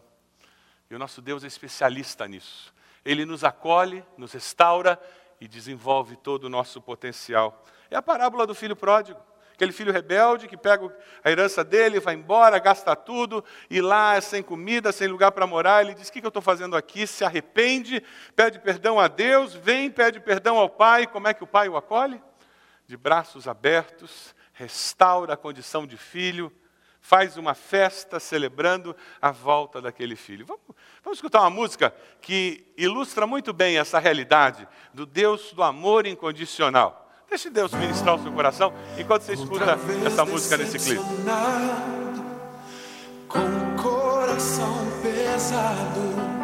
E 0.88 0.94
o 0.94 0.98
nosso 0.98 1.20
Deus 1.20 1.42
é 1.42 1.46
especialista 1.46 2.28
nisso. 2.28 2.72
Ele 3.04 3.24
nos 3.24 3.42
acolhe, 3.42 4.04
nos 4.16 4.32
restaura 4.32 5.00
e 5.40 5.48
desenvolve 5.48 6.16
todo 6.16 6.44
o 6.44 6.48
nosso 6.48 6.80
potencial. 6.80 7.64
É 7.90 7.96
a 7.96 8.02
parábola 8.02 8.46
do 8.46 8.54
filho 8.54 8.76
pródigo. 8.76 9.20
Aquele 9.62 9.72
filho 9.72 9.92
rebelde 9.92 10.48
que 10.48 10.56
pega 10.56 10.92
a 11.22 11.30
herança 11.30 11.62
dele, 11.62 12.00
vai 12.00 12.14
embora, 12.14 12.58
gasta 12.58 12.96
tudo, 12.96 13.44
e 13.70 13.80
lá, 13.80 14.20
sem 14.20 14.42
comida, 14.42 14.90
sem 14.90 15.06
lugar 15.06 15.30
para 15.30 15.46
morar, 15.46 15.84
ele 15.84 15.94
diz: 15.94 16.08
O 16.08 16.12
que 16.12 16.18
eu 16.18 16.28
estou 16.28 16.42
fazendo 16.42 16.76
aqui? 16.76 17.06
Se 17.06 17.24
arrepende, 17.24 18.02
pede 18.34 18.58
perdão 18.58 18.98
a 18.98 19.06
Deus, 19.06 19.54
vem, 19.54 19.88
pede 19.88 20.18
perdão 20.18 20.58
ao 20.58 20.68
pai. 20.68 21.06
Como 21.06 21.28
é 21.28 21.34
que 21.34 21.44
o 21.44 21.46
pai 21.46 21.68
o 21.68 21.76
acolhe? 21.76 22.20
de 22.92 22.96
braços 22.98 23.48
abertos, 23.48 24.34
restaura 24.52 25.32
a 25.32 25.36
condição 25.36 25.86
de 25.86 25.96
filho, 25.96 26.52
faz 27.00 27.38
uma 27.38 27.54
festa 27.54 28.20
celebrando 28.20 28.94
a 29.20 29.30
volta 29.30 29.80
daquele 29.80 30.14
filho. 30.14 30.44
Vamos, 30.44 30.62
vamos, 31.02 31.16
escutar 31.16 31.40
uma 31.40 31.48
música 31.48 31.94
que 32.20 32.70
ilustra 32.76 33.26
muito 33.26 33.52
bem 33.52 33.78
essa 33.78 33.98
realidade 33.98 34.68
do 34.92 35.06
Deus 35.06 35.54
do 35.54 35.62
amor 35.62 36.06
incondicional. 36.06 37.01
Deixe 37.32 37.48
Deus 37.48 37.72
ministrar 37.72 38.14
o 38.14 38.22
seu 38.22 38.30
coração 38.30 38.74
enquanto 38.98 39.22
você 39.22 39.32
escuta 39.32 39.78
essa 40.04 40.22
música 40.22 40.58
nesse 40.58 40.78
clipe. 40.78 41.02
Com 43.26 43.38
o 43.38 43.82
coração 43.82 44.76
pesado, 45.02 46.41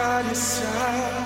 by 0.00 0.22
your 0.22 0.34
side. 0.34 1.19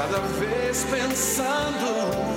Cada 0.00 0.18
vez 0.40 0.82
pensando 0.84 2.29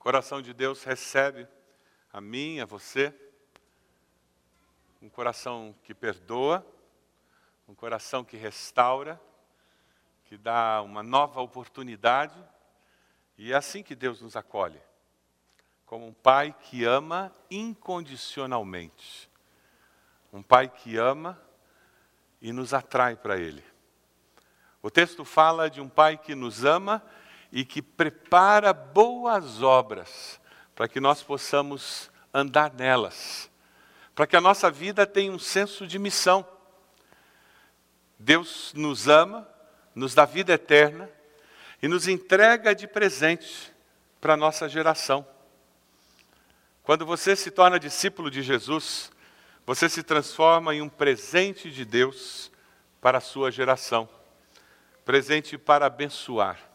coração 0.00 0.40
de 0.40 0.54
Deus 0.54 0.82
recebe 0.82 1.46
a 2.10 2.22
mim, 2.22 2.58
a 2.58 2.64
você, 2.64 3.14
um 5.00 5.10
coração 5.10 5.74
que 5.84 5.94
perdoa, 5.94 6.66
um 7.68 7.74
coração 7.74 8.24
que 8.24 8.38
restaura, 8.38 9.20
que 10.24 10.38
dá 10.38 10.80
uma 10.80 11.02
nova 11.02 11.42
oportunidade, 11.42 12.42
e 13.36 13.52
é 13.52 13.56
assim 13.56 13.82
que 13.82 13.94
Deus 13.94 14.22
nos 14.22 14.36
acolhe, 14.36 14.80
como 15.84 16.06
um 16.06 16.14
pai 16.14 16.56
que 16.58 16.82
ama 16.82 17.30
incondicionalmente, 17.50 19.30
um 20.32 20.42
pai 20.42 20.66
que 20.70 20.96
ama 20.96 21.38
e 22.40 22.54
nos 22.54 22.72
atrai 22.72 23.16
para 23.16 23.36
Ele. 23.36 23.62
O 24.80 24.90
texto 24.90 25.26
fala 25.26 25.68
de 25.68 25.78
um 25.78 25.90
pai 25.90 26.16
que 26.16 26.34
nos 26.34 26.64
ama 26.64 27.04
e 27.52 27.64
que 27.64 27.82
prepara 27.82 28.72
boas 28.72 29.62
obras 29.62 30.40
para 30.74 30.88
que 30.88 31.00
nós 31.00 31.22
possamos 31.22 32.10
andar 32.32 32.72
nelas, 32.72 33.50
para 34.14 34.26
que 34.26 34.36
a 34.36 34.40
nossa 34.40 34.70
vida 34.70 35.06
tenha 35.06 35.32
um 35.32 35.38
senso 35.38 35.86
de 35.86 35.98
missão. 35.98 36.46
Deus 38.18 38.72
nos 38.74 39.08
ama, 39.08 39.48
nos 39.94 40.14
dá 40.14 40.24
vida 40.24 40.52
eterna 40.52 41.08
e 41.82 41.88
nos 41.88 42.06
entrega 42.06 42.74
de 42.74 42.86
presente 42.86 43.72
para 44.20 44.34
a 44.34 44.36
nossa 44.36 44.68
geração. 44.68 45.26
Quando 46.82 47.04
você 47.06 47.34
se 47.34 47.50
torna 47.50 47.80
discípulo 47.80 48.30
de 48.30 48.42
Jesus, 48.42 49.10
Você 49.66 49.88
se 49.88 50.02
transforma 50.02 50.74
em 50.74 50.82
um 50.82 50.88
presente 50.88 51.70
de 51.70 51.84
Deus 51.84 52.50
para 53.00 53.18
a 53.18 53.20
sua 53.20 53.50
geração 53.52 54.08
presente 55.04 55.58
para 55.58 55.86
abençoar. 55.86 56.69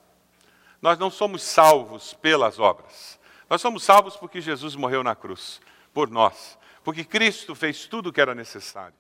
Nós 0.86 1.00
não 1.00 1.10
somos 1.10 1.42
salvos 1.42 2.14
pelas 2.14 2.60
obras. 2.60 3.20
Nós 3.50 3.60
somos 3.60 3.82
salvos 3.82 4.16
porque 4.16 4.40
Jesus 4.40 4.76
morreu 4.76 5.04
na 5.04 5.16
cruz 5.16 5.60
por 5.92 6.12
nós, 6.12 6.60
porque 6.84 7.04
Cristo 7.04 7.56
fez 7.56 7.88
tudo 7.88 8.10
o 8.10 8.14
que 8.14 8.22
era 8.22 8.36
necessário. 8.36 8.94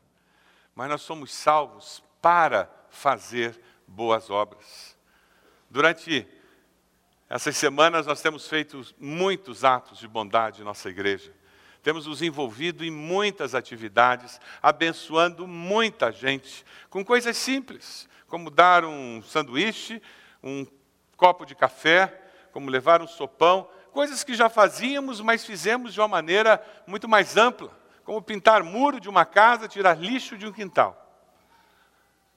Mas 0.73 0.89
nós 0.89 1.03
somos 1.03 1.31
salvos 1.31 2.03
para 2.19 2.67
fazer 2.89 3.61
boas 3.85 4.31
obras. 4.31 4.97
Durante 5.69 6.27
essas 7.29 7.55
semanas 7.55 8.07
nós 8.07 8.19
temos 8.19 8.47
feito 8.47 8.83
muitos 8.99 9.63
atos 9.63 9.99
de 9.99 10.07
bondade 10.07 10.61
em 10.63 10.65
nossa 10.65 10.89
igreja. 10.89 11.31
Temos 11.83 12.07
nos 12.07 12.23
envolvido 12.23 12.83
em 12.83 12.89
muitas 12.89 13.53
atividades, 13.53 14.41
abençoando 14.59 15.47
muita 15.47 16.11
gente 16.11 16.65
com 16.89 17.05
coisas 17.05 17.37
simples, 17.37 18.09
como 18.27 18.49
dar 18.49 18.83
um 18.83 19.21
sanduíche, 19.21 20.01
um 20.41 20.65
copo 21.17 21.45
de 21.45 21.55
café, 21.55 22.21
como 22.51 22.69
levar 22.69 23.01
um 23.01 23.07
sopão, 23.07 23.69
coisas 23.91 24.23
que 24.23 24.33
já 24.33 24.49
fazíamos, 24.49 25.21
mas 25.21 25.45
fizemos 25.45 25.93
de 25.93 25.99
uma 25.99 26.07
maneira 26.07 26.63
muito 26.85 27.07
mais 27.07 27.37
ampla, 27.37 27.71
como 28.03 28.21
pintar 28.21 28.63
muro 28.63 28.99
de 28.99 29.09
uma 29.09 29.25
casa, 29.25 29.67
tirar 29.67 29.97
lixo 29.97 30.37
de 30.37 30.45
um 30.45 30.51
quintal. 30.51 31.01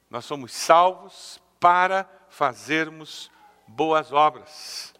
Nós 0.08 0.24
somos 0.24 0.52
salvos 0.52 1.40
para 1.60 2.08
fazermos 2.28 3.30
boas 3.66 4.12
obras. 4.12 4.94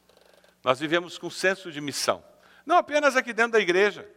Nós 0.62 0.78
vivemos 0.78 1.16
com 1.16 1.30
senso 1.30 1.72
de 1.72 1.80
missão, 1.80 2.22
não 2.66 2.76
apenas 2.76 3.16
aqui 3.16 3.32
dentro 3.32 3.52
da 3.52 3.60
igreja, 3.60 4.08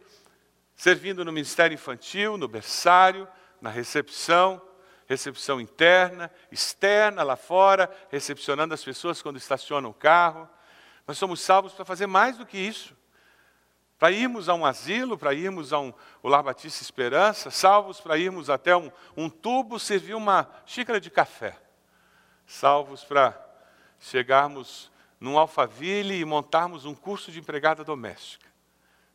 servindo 0.74 1.24
no 1.24 1.32
ministério 1.32 1.74
infantil, 1.74 2.36
no 2.36 2.48
berçário, 2.48 3.26
na 3.60 3.70
recepção, 3.70 4.60
recepção 5.12 5.60
interna, 5.60 6.30
externa, 6.50 7.22
lá 7.22 7.36
fora, 7.36 7.90
recepcionando 8.10 8.72
as 8.72 8.82
pessoas 8.82 9.20
quando 9.20 9.36
estacionam 9.36 9.90
o 9.90 9.94
carro. 9.94 10.48
Nós 11.06 11.18
somos 11.18 11.40
salvos 11.40 11.72
para 11.72 11.84
fazer 11.84 12.06
mais 12.06 12.38
do 12.38 12.46
que 12.46 12.56
isso. 12.58 12.96
Para 13.98 14.10
irmos 14.10 14.48
a 14.48 14.54
um 14.54 14.64
asilo, 14.64 15.16
para 15.16 15.34
irmos 15.34 15.72
a 15.72 15.78
um 15.78 15.92
Lar 16.24 16.42
Batista 16.42 16.82
Esperança, 16.82 17.50
salvos 17.50 18.00
para 18.00 18.16
irmos 18.16 18.48
até 18.48 18.74
um, 18.76 18.90
um 19.16 19.28
tubo 19.28 19.78
servir 19.78 20.14
uma 20.14 20.48
xícara 20.64 21.00
de 21.00 21.10
café. 21.10 21.56
Salvos 22.46 23.04
para 23.04 23.38
chegarmos 24.00 24.90
num 25.20 25.38
alfaville 25.38 26.18
e 26.18 26.24
montarmos 26.24 26.84
um 26.84 26.94
curso 26.94 27.30
de 27.30 27.38
empregada 27.38 27.84
doméstica. 27.84 28.50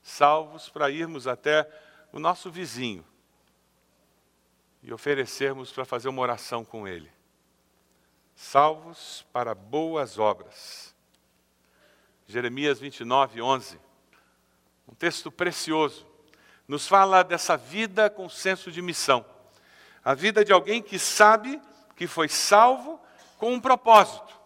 Salvos 0.02 0.70
para 0.70 0.90
irmos 0.90 1.28
até 1.28 1.70
o 2.14 2.20
nosso 2.20 2.50
vizinho, 2.50 3.04
e 4.88 4.94
oferecermos 4.94 5.70
para 5.70 5.84
fazer 5.84 6.08
uma 6.08 6.22
oração 6.22 6.64
com 6.64 6.88
Ele. 6.88 7.12
Salvos 8.34 9.26
para 9.34 9.54
boas 9.54 10.18
obras. 10.18 10.96
Jeremias 12.26 12.80
29, 12.80 13.42
11. 13.42 13.78
Um 14.88 14.96
texto 14.96 15.30
precioso. 15.30 16.08
Nos 16.66 16.88
fala 16.88 17.22
dessa 17.22 17.58
vida 17.58 18.10
com 18.10 18.30
senso 18.30 18.72
de 18.72 18.82
missão. 18.82 19.26
A 20.06 20.14
vida 20.14 20.46
de 20.46 20.54
alguém 20.54 20.82
que 20.82 20.98
sabe 20.98 21.62
que 21.94 22.08
foi 22.08 22.30
salvo 22.30 22.98
com 23.38 23.52
um 23.52 23.60
propósito. 23.60 24.40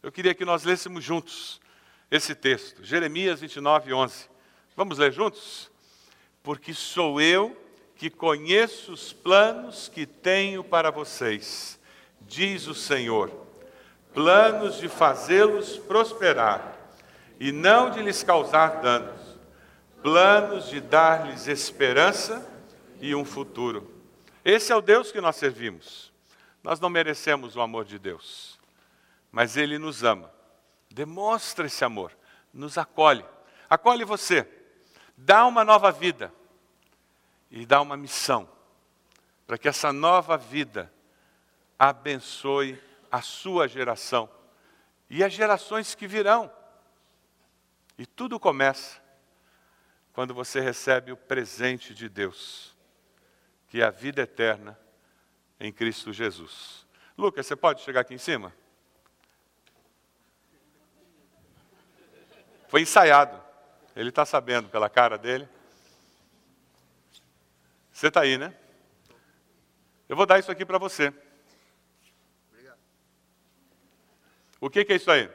Eu 0.00 0.12
queria 0.12 0.32
que 0.32 0.44
nós 0.44 0.62
lêssemos 0.62 1.02
juntos 1.02 1.60
esse 2.08 2.36
texto. 2.36 2.84
Jeremias 2.84 3.40
29, 3.40 3.94
11. 3.94 4.30
Vamos 4.76 4.98
ler 4.98 5.12
juntos? 5.12 5.72
Porque 6.40 6.72
sou 6.72 7.20
eu 7.20 7.63
que 8.04 8.10
conheço 8.10 8.92
os 8.92 9.14
planos 9.14 9.88
que 9.88 10.04
tenho 10.04 10.62
para 10.62 10.90
vocês, 10.90 11.80
diz 12.20 12.66
o 12.66 12.74
Senhor, 12.74 13.30
planos 14.12 14.76
de 14.76 14.90
fazê-los 14.90 15.78
prosperar 15.78 16.76
e 17.40 17.50
não 17.50 17.88
de 17.90 18.02
lhes 18.02 18.22
causar 18.22 18.82
danos, 18.82 19.38
planos 20.02 20.68
de 20.68 20.82
dar-lhes 20.82 21.48
esperança 21.48 22.46
e 23.00 23.14
um 23.14 23.24
futuro. 23.24 23.90
Esse 24.44 24.70
é 24.70 24.76
o 24.76 24.82
Deus 24.82 25.10
que 25.10 25.22
nós 25.22 25.36
servimos. 25.36 26.12
Nós 26.62 26.78
não 26.78 26.90
merecemos 26.90 27.56
o 27.56 27.62
amor 27.62 27.86
de 27.86 27.98
Deus, 27.98 28.58
mas 29.32 29.56
Ele 29.56 29.78
nos 29.78 30.04
ama, 30.04 30.30
demonstra 30.90 31.68
esse 31.68 31.82
amor, 31.82 32.12
nos 32.52 32.76
acolhe, 32.76 33.24
acolhe 33.70 34.04
você, 34.04 34.46
dá 35.16 35.46
uma 35.46 35.64
nova 35.64 35.90
vida 35.90 36.30
e 37.56 37.64
dá 37.64 37.80
uma 37.80 37.96
missão 37.96 38.48
para 39.46 39.56
que 39.56 39.68
essa 39.68 39.92
nova 39.92 40.36
vida 40.36 40.92
abençoe 41.78 42.82
a 43.08 43.22
sua 43.22 43.68
geração 43.68 44.28
e 45.08 45.22
as 45.22 45.32
gerações 45.32 45.94
que 45.94 46.08
virão. 46.08 46.52
E 47.96 48.04
tudo 48.04 48.40
começa 48.40 49.00
quando 50.12 50.34
você 50.34 50.58
recebe 50.58 51.12
o 51.12 51.16
presente 51.16 51.94
de 51.94 52.08
Deus, 52.08 52.76
que 53.68 53.80
é 53.80 53.84
a 53.84 53.90
vida 53.90 54.22
eterna 54.22 54.76
em 55.60 55.72
Cristo 55.72 56.12
Jesus. 56.12 56.84
Lucas, 57.16 57.46
você 57.46 57.54
pode 57.54 57.82
chegar 57.82 58.00
aqui 58.00 58.14
em 58.14 58.18
cima? 58.18 58.52
Foi 62.66 62.80
ensaiado. 62.80 63.40
Ele 63.94 64.08
está 64.08 64.26
sabendo 64.26 64.68
pela 64.68 64.90
cara 64.90 65.16
dele. 65.16 65.48
Você 67.94 68.08
está 68.08 68.22
aí, 68.22 68.36
né? 68.36 68.52
Eu 70.08 70.16
vou 70.16 70.26
dar 70.26 70.40
isso 70.40 70.50
aqui 70.50 70.66
para 70.66 70.78
você. 70.78 71.14
O 74.60 74.68
que, 74.68 74.84
que, 74.84 74.94
é 74.94 74.96
isso 74.96 75.10
aí? 75.10 75.30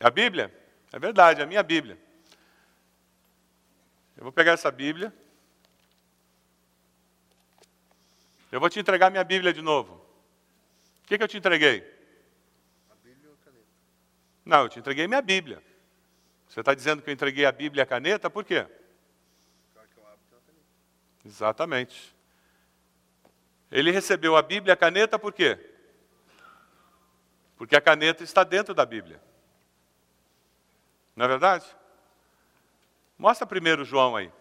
A 0.00 0.08
Bíblia. 0.08 0.54
É 0.92 0.98
verdade, 1.00 1.42
a 1.42 1.46
minha 1.46 1.64
Bíblia. 1.64 1.98
Eu 4.16 4.22
vou 4.22 4.32
pegar 4.32 4.52
essa 4.52 4.70
Bíblia. 4.70 5.12
Eu 8.52 8.60
vou 8.60 8.70
te 8.70 8.78
entregar 8.78 9.10
minha 9.10 9.24
Bíblia 9.24 9.52
de 9.52 9.62
novo. 9.62 9.94
O 11.02 11.08
que, 11.08 11.18
que 11.18 11.24
eu 11.24 11.28
te 11.28 11.38
entreguei? 11.38 11.80
A 12.88 12.94
Bíblia 12.94 13.30
ou 13.30 13.34
a 13.34 13.44
caneta? 13.44 13.66
Não, 14.44 14.62
eu 14.62 14.68
te 14.68 14.78
entreguei 14.78 15.08
minha 15.08 15.22
Bíblia. 15.22 15.60
Você 16.46 16.60
está 16.60 16.72
dizendo 16.72 17.02
que 17.02 17.10
eu 17.10 17.14
entreguei 17.14 17.46
a 17.46 17.52
Bíblia 17.52 17.80
e 17.80 17.84
a 17.84 17.86
caneta, 17.86 18.30
por 18.30 18.44
quê? 18.44 18.68
Exatamente. 21.24 22.14
Ele 23.70 23.90
recebeu 23.90 24.36
a 24.36 24.42
Bíblia 24.42 24.72
e 24.72 24.74
a 24.74 24.76
caneta 24.76 25.18
por 25.18 25.32
quê? 25.32 25.58
Porque 27.56 27.76
a 27.76 27.80
caneta 27.80 28.22
está 28.22 28.44
dentro 28.44 28.74
da 28.74 28.84
Bíblia. 28.84 29.22
Não 31.14 31.24
é 31.24 31.28
verdade? 31.28 31.64
Mostra 33.16 33.46
primeiro 33.46 33.84
João 33.84 34.16
aí. 34.16 34.32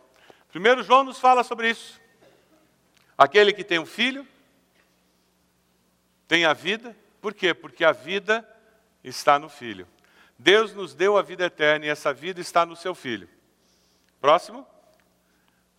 Primeiro 0.50 0.84
João 0.84 1.04
nos 1.04 1.20
fala 1.20 1.44
sobre 1.44 1.70
isso. 1.70 2.02
Aquele 3.18 3.54
que 3.54 3.64
tem 3.64 3.80
um 3.80 3.86
filho 3.86 4.28
tem 6.28 6.46
a 6.46 6.54
vida. 6.54 6.96
Por 7.22 7.34
quê? 7.34 7.54
Porque 7.54 7.86
a 7.86 7.92
vida 7.92 8.48
está 9.04 9.38
no 9.38 9.48
filho. 9.48 9.88
Deus 10.38 10.74
nos 10.74 10.96
deu 10.96 11.18
a 11.18 11.22
vida 11.22 11.46
eterna 11.46 11.86
e 11.86 11.90
essa 11.90 12.12
vida 12.14 12.42
está 12.42 12.66
no 12.66 12.76
seu 12.76 12.96
filho. 12.96 13.30
Próximo. 14.20 14.66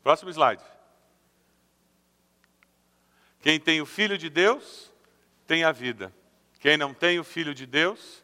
Próximo 0.02 0.30
slide. 0.30 0.62
Quem 3.42 3.58
tem 3.58 3.80
o 3.80 3.86
Filho 3.86 4.16
de 4.16 4.30
Deus, 4.30 4.90
tem 5.46 5.64
a 5.64 5.72
vida. 5.72 6.14
Quem 6.60 6.76
não 6.76 6.94
tem 6.94 7.18
o 7.18 7.24
Filho 7.24 7.52
de 7.52 7.66
Deus, 7.66 8.22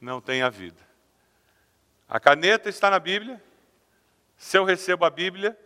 não 0.00 0.20
tem 0.20 0.40
a 0.40 0.48
vida. 0.48 0.84
A 2.08 2.18
caneta 2.18 2.68
está 2.70 2.90
na 2.90 2.98
Bíblia. 2.98 3.42
Se 4.36 4.56
eu 4.56 4.64
recebo 4.64 5.04
a 5.04 5.10
Bíblia, 5.10 5.56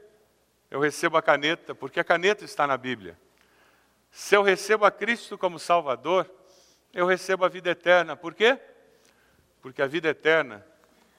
eu 0.69 0.81
recebo 0.81 1.17
a 1.17 1.23
caneta, 1.23 1.73
porque 1.73 2.01
a 2.01 2.05
caneta 2.05 2.45
está 2.45 2.67
na 2.67 2.77
Bíblia. 2.77 3.17
Se 4.11 4.35
eu 4.35 4.43
recebo 4.43 4.85
a 4.85 4.91
Cristo 4.91 5.39
como 5.39 5.59
Salvador, 5.59 6.29
eu 6.93 7.07
recebo 7.07 7.45
a 7.45 7.49
vida 7.49 7.71
eterna. 7.71 8.17
Por 8.17 8.35
quê? 8.35 8.59
Porque 9.63 9.83
a 9.83 9.87
vida 9.87 10.09
eterna 10.09 10.67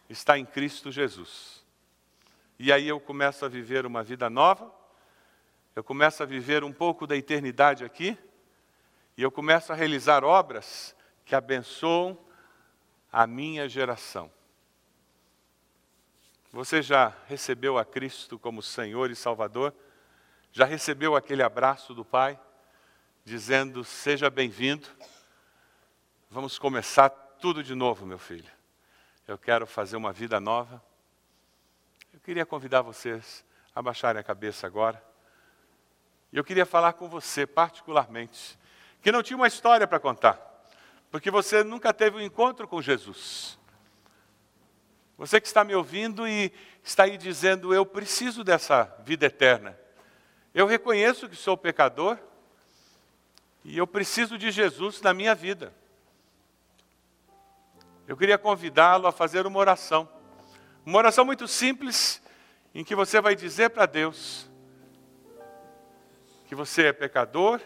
está 0.10 0.38
em 0.38 0.46
Cristo 0.46 0.92
Jesus. 0.92 1.64
E 2.60 2.72
aí 2.72 2.88
eu 2.88 3.00
começo 3.00 3.46
a 3.46 3.50
viver 3.50 3.86
uma 3.86 4.04
vida 4.04 4.30
nova, 4.30 4.81
eu 5.76 5.84
começo 5.84 6.22
a 6.22 6.26
viver 6.26 6.64
um 6.64 6.74
pouco 6.74 7.08
da 7.08 7.16
eternidade 7.16 7.84
aqui, 7.86 8.18
e 9.16 9.24
eu 9.24 9.32
começo 9.32 9.72
a 9.72 9.76
realizar 9.76 10.24
obras 10.24 10.96
que 11.24 11.36
abençoam 11.36 12.18
a 13.12 13.26
minha 13.26 13.70
geração. 13.70 14.32
Você 16.52 16.82
já 16.82 17.14
recebeu 17.28 17.78
a 17.78 17.86
Cristo 17.86 18.38
como 18.38 18.62
Senhor 18.62 19.10
e 19.10 19.16
Salvador? 19.16 19.74
Já 20.52 20.66
recebeu 20.66 21.16
aquele 21.16 21.42
abraço 21.42 21.94
do 21.94 22.04
Pai, 22.04 22.38
dizendo: 23.24 23.86
Seja 23.86 24.30
bem-vindo, 24.30 24.90
vamos 26.30 26.60
começar 26.60 27.10
tudo 27.10 27.64
de 27.64 27.74
novo, 27.74 28.06
meu 28.06 28.20
filho. 28.20 28.52
Eu 29.26 29.38
quero 29.38 29.66
fazer 29.66 29.96
uma 29.96 30.12
vida 30.12 30.42
nova. 30.42 30.84
Eu 32.14 32.20
queria 32.20 32.46
convidar 32.46 32.82
vocês 32.82 33.46
abaixarem 33.74 34.20
a 34.20 34.24
cabeça 34.24 34.68
agora. 34.68 35.11
E 36.32 36.38
eu 36.38 36.44
queria 36.44 36.66
falar 36.66 36.94
com 36.94 37.10
você, 37.10 37.46
particularmente, 37.46 38.58
que 39.02 39.12
não 39.12 39.22
tinha 39.22 39.36
uma 39.36 39.48
história 39.48 39.86
para 39.86 40.00
contar, 40.00 40.40
porque 41.10 41.30
você 41.30 41.64
nunca 41.64 41.94
teve 41.94 42.18
um 42.18 42.22
encontro 42.22 42.68
com 42.68 42.82
Jesus. 42.82 43.60
Você 45.18 45.42
que 45.42 45.48
está 45.48 45.64
me 45.64 45.76
ouvindo 45.76 46.28
e 46.28 46.52
está 46.84 47.04
aí 47.04 47.18
dizendo: 47.18 47.74
Eu 47.74 47.86
preciso 47.86 48.44
dessa 48.44 48.84
vida 49.04 49.26
eterna. 49.26 49.78
Eu 50.54 50.66
reconheço 50.66 51.30
que 51.30 51.36
sou 51.36 51.58
pecador 51.58 52.18
e 53.64 53.78
eu 53.78 53.86
preciso 53.86 54.38
de 54.38 54.52
Jesus 54.52 55.02
na 55.02 55.14
minha 55.14 55.36
vida. 55.36 55.74
Eu 58.08 58.18
queria 58.18 58.38
convidá-lo 58.38 59.08
a 59.08 59.12
fazer 59.12 59.46
uma 59.46 59.60
oração. 59.60 60.10
Uma 60.86 60.98
oração 60.98 61.24
muito 61.24 61.48
simples, 61.48 62.22
em 62.74 62.84
que 62.84 62.96
você 62.96 63.22
vai 63.22 63.36
dizer 63.36 63.70
para 63.70 63.86
Deus 63.86 64.51
que 66.52 66.56
você 66.56 66.88
é 66.88 66.92
pecador, 66.92 67.62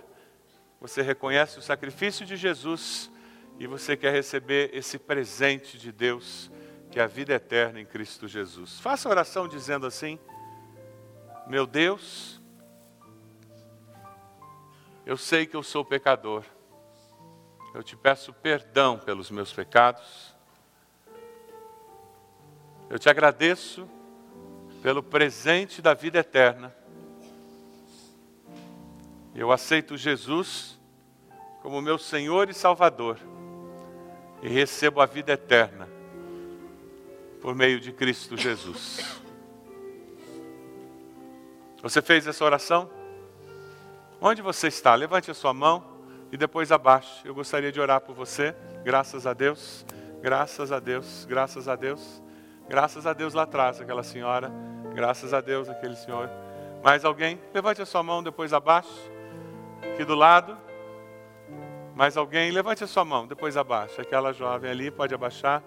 você 0.79 1.01
reconhece 1.01 1.57
o 1.57 1.61
sacrifício 1.63 2.23
de 2.23 2.35
Jesus 2.35 3.11
e 3.57 3.65
você 3.65 3.97
quer 3.97 4.13
receber 4.13 4.69
esse 4.75 4.99
presente 4.99 5.75
de 5.75 5.91
Deus, 5.91 6.51
que 6.91 6.99
é 6.99 7.03
a 7.03 7.07
vida 7.07 7.33
eterna 7.33 7.81
em 7.81 7.85
Cristo 7.87 8.27
Jesus. 8.27 8.79
Faça 8.79 9.09
a 9.09 9.11
oração 9.11 9.47
dizendo 9.47 9.87
assim: 9.87 10.19
Meu 11.47 11.65
Deus, 11.65 12.39
eu 15.03 15.17
sei 15.17 15.47
que 15.47 15.55
eu 15.55 15.63
sou 15.63 15.83
pecador. 15.83 16.43
Eu 17.73 17.81
te 17.81 17.97
peço 17.97 18.31
perdão 18.33 18.99
pelos 18.99 19.31
meus 19.31 19.51
pecados. 19.51 20.35
Eu 22.87 22.99
te 22.99 23.09
agradeço 23.09 23.89
pelo 24.83 25.01
presente 25.01 25.81
da 25.81 25.95
vida 25.95 26.19
eterna. 26.19 26.84
Eu 29.35 29.51
aceito 29.51 29.97
Jesus 29.97 30.79
como 31.61 31.81
meu 31.81 31.97
Senhor 31.97 32.49
e 32.49 32.53
Salvador 32.53 33.19
e 34.41 34.47
recebo 34.47 35.01
a 35.01 35.05
vida 35.05 35.33
eterna 35.33 35.89
por 37.41 37.53
meio 37.53 37.79
de 37.79 37.91
Cristo 37.91 38.37
Jesus. 38.37 39.21
Você 41.81 42.01
fez 42.01 42.25
essa 42.25 42.45
oração? 42.45 42.89
Onde 44.21 44.41
você 44.41 44.67
está? 44.67 44.95
Levante 44.95 45.29
a 45.29 45.33
sua 45.33 45.53
mão 45.53 45.83
e 46.31 46.37
depois 46.37 46.71
abaixe. 46.71 47.27
Eu 47.27 47.35
gostaria 47.35 47.71
de 47.71 47.79
orar 47.79 47.99
por 48.01 48.15
você. 48.15 48.55
Graças 48.83 49.27
a 49.27 49.33
Deus, 49.33 49.85
graças 50.21 50.71
a 50.71 50.79
Deus, 50.79 51.25
graças 51.25 51.67
a 51.67 51.75
Deus. 51.75 52.23
Graças 52.67 53.05
a 53.05 53.13
Deus 53.13 53.33
lá 53.33 53.43
atrás, 53.43 53.79
aquela 53.79 54.01
senhora. 54.01 54.51
Graças 54.93 55.33
a 55.33 55.41
Deus, 55.41 55.69
aquele 55.69 55.95
senhor. 55.95 56.29
Mais 56.83 57.03
alguém? 57.05 57.39
Levante 57.53 57.81
a 57.81 57.85
sua 57.85 58.01
mão, 58.01 58.23
depois 58.23 58.53
abaixe. 58.53 59.14
Aqui 59.93 60.05
do 60.05 60.15
lado. 60.15 60.57
Mais 61.95 62.17
alguém? 62.17 62.51
Levante 62.51 62.83
a 62.83 62.87
sua 62.87 63.05
mão, 63.05 63.25
depois 63.25 63.55
abaixe. 63.55 64.01
Aquela 64.01 64.33
jovem 64.33 64.69
ali, 64.69 64.91
pode 64.91 65.13
abaixar. 65.13 65.63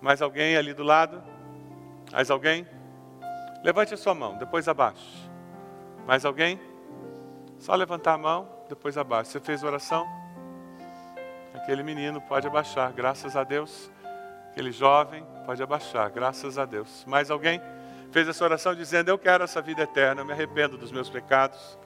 Mais 0.00 0.22
alguém 0.22 0.56
ali 0.56 0.72
do 0.72 0.82
lado? 0.82 1.22
Mais 2.12 2.30
alguém? 2.30 2.66
Levante 3.64 3.94
a 3.94 3.96
sua 3.96 4.14
mão, 4.14 4.36
depois 4.36 4.68
abaixe. 4.68 5.28
Mais 6.06 6.24
alguém? 6.24 6.60
Só 7.58 7.74
levantar 7.74 8.12
a 8.12 8.18
mão, 8.18 8.48
depois 8.68 8.98
abaixe. 8.98 9.30
Você 9.30 9.40
fez 9.40 9.62
oração? 9.62 10.06
Aquele 11.54 11.82
menino 11.82 12.20
pode 12.20 12.46
abaixar, 12.46 12.92
graças 12.92 13.36
a 13.36 13.42
Deus. 13.42 13.90
Aquele 14.50 14.70
jovem 14.70 15.26
pode 15.46 15.62
abaixar, 15.62 16.10
graças 16.10 16.58
a 16.58 16.64
Deus. 16.64 17.04
Mais 17.06 17.30
alguém 17.30 17.60
fez 18.12 18.28
essa 18.28 18.44
oração 18.44 18.74
dizendo: 18.74 19.08
Eu 19.08 19.18
quero 19.18 19.42
essa 19.42 19.62
vida 19.62 19.82
eterna, 19.82 20.20
eu 20.20 20.24
me 20.24 20.32
arrependo 20.32 20.76
dos 20.76 20.92
meus 20.92 21.08
pecados. 21.08 21.78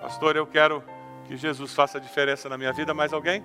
Pastor, 0.00 0.36
eu 0.36 0.46
quero 0.46 0.82
que 1.26 1.36
Jesus 1.36 1.74
faça 1.74 2.00
diferença 2.00 2.48
na 2.48 2.56
minha 2.56 2.72
vida. 2.72 2.94
Mais 2.94 3.12
alguém? 3.12 3.44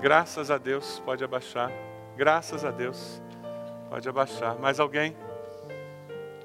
Graças 0.00 0.50
a 0.50 0.56
Deus, 0.56 0.98
pode 1.00 1.22
abaixar. 1.22 1.70
Graças 2.16 2.64
a 2.64 2.70
Deus, 2.70 3.22
pode 3.90 4.08
abaixar. 4.08 4.58
Mais 4.58 4.80
alguém? 4.80 5.14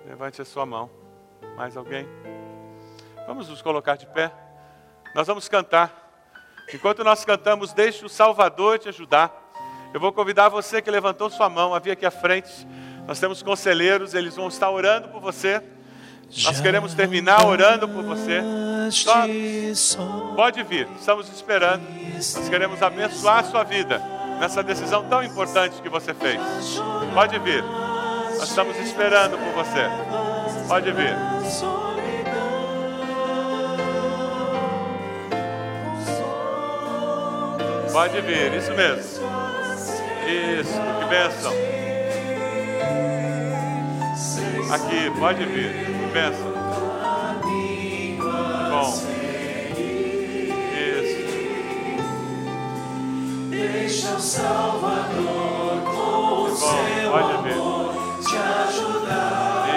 Levante 0.06 0.42
a 0.42 0.46
sua 0.46 0.66
mão. 0.66 0.90
Mais 1.56 1.78
alguém? 1.78 2.08
Vamos 3.26 3.48
nos 3.48 3.62
colocar 3.62 3.96
de 3.96 4.06
pé. 4.08 4.32
Nós 5.16 5.26
vamos 5.26 5.48
cantar. 5.48 6.12
Enquanto 6.74 7.04
nós 7.04 7.24
cantamos, 7.24 7.72
deixe 7.72 8.06
o 8.06 8.10
Salvador 8.10 8.78
te 8.78 8.90
ajudar. 8.90 9.32
Eu 9.94 10.02
vou 10.02 10.12
convidar 10.12 10.50
você 10.50 10.82
que 10.82 10.92
levantou 10.92 11.30
sua 11.30 11.50
mão 11.50 11.74
a 11.74 11.80
vir 11.80 11.92
aqui 11.92 12.06
à 12.06 12.12
frente. 12.12 12.68
Nós 13.08 13.20
temos 13.20 13.42
conselheiros, 13.42 14.14
eles 14.14 14.36
vão 14.36 14.50
estar 14.50 14.70
orando 14.70 15.08
por 15.08 15.22
você. 15.22 15.64
Nós 16.44 16.60
queremos 16.60 16.94
terminar 16.94 17.46
orando 17.46 17.88
por 17.88 18.04
você. 18.04 18.42
Só 18.92 19.26
pode 20.36 20.64
vir, 20.64 20.88
estamos 21.00 21.30
esperando. 21.30 21.84
Nós 22.14 22.50
queremos 22.50 22.82
abençoar 22.82 23.40
a 23.40 23.44
sua 23.44 23.64
vida 23.64 24.02
nessa 24.40 24.62
decisão 24.62 25.04
tão 25.06 25.24
importante 25.24 25.82
que 25.82 25.90
você 25.90 26.14
fez. 26.14 26.40
Pode 27.14 27.40
vir, 27.40 27.64
nós 27.64 28.50
estamos 28.50 28.78
esperando 28.78 29.38
por 29.38 29.64
você. 29.64 29.90
Pode 30.68 30.92
vir. 30.92 31.16
Pode 37.92 38.22
vir, 38.22 38.54
isso 38.54 38.74
mesmo. 38.74 39.28
Isso, 40.28 40.74
que 41.00 41.06
bênção. 41.10 41.54
Aqui, 44.70 45.20
pode 45.20 45.46
vir. 45.46 45.97
Bênção. 46.18 46.52
Bom. 48.72 48.90
Isso. 50.74 51.22
Deixa 53.52 54.10
o 54.16 54.20
Salvador 54.20 55.84
com 55.86 56.44
o 56.44 56.56
seu 56.56 57.16
amor 57.16 57.94
te 58.28 58.36
ajudar, 58.36 59.68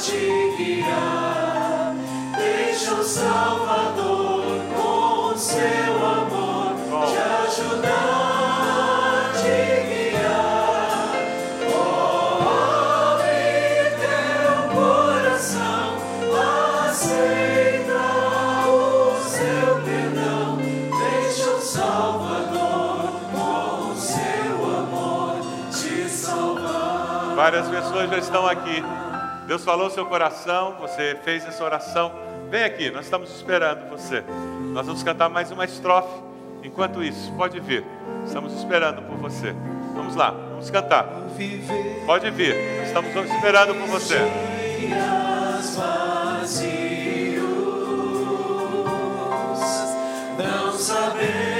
te 0.00 0.22
guiar. 0.56 1.92
Deixa 2.36 2.94
o 2.94 3.02
Salvador 3.02 3.67
Várias 27.50 27.66
pessoas 27.66 28.10
já 28.10 28.18
estão 28.18 28.46
aqui. 28.46 28.84
Deus 29.46 29.64
falou 29.64 29.88
seu 29.88 30.04
coração, 30.04 30.76
você 30.78 31.16
fez 31.24 31.46
essa 31.46 31.64
oração. 31.64 32.12
Vem 32.50 32.62
aqui, 32.62 32.90
nós 32.90 33.06
estamos 33.06 33.34
esperando 33.34 33.88
você. 33.88 34.22
Nós 34.74 34.86
vamos 34.86 35.02
cantar 35.02 35.30
mais 35.30 35.50
uma 35.50 35.64
estrofe. 35.64 36.14
Enquanto 36.62 37.02
isso, 37.02 37.32
pode 37.38 37.58
vir. 37.58 37.82
Estamos 38.26 38.52
esperando 38.52 39.00
por 39.00 39.16
você. 39.16 39.54
Vamos 39.94 40.14
lá, 40.14 40.32
vamos 40.32 40.68
cantar. 40.68 41.08
Pode 42.04 42.30
vir, 42.32 42.54
estamos 42.84 43.16
esperando 43.16 43.74
por 43.76 43.88
você. 43.88 44.18
não 50.36 51.57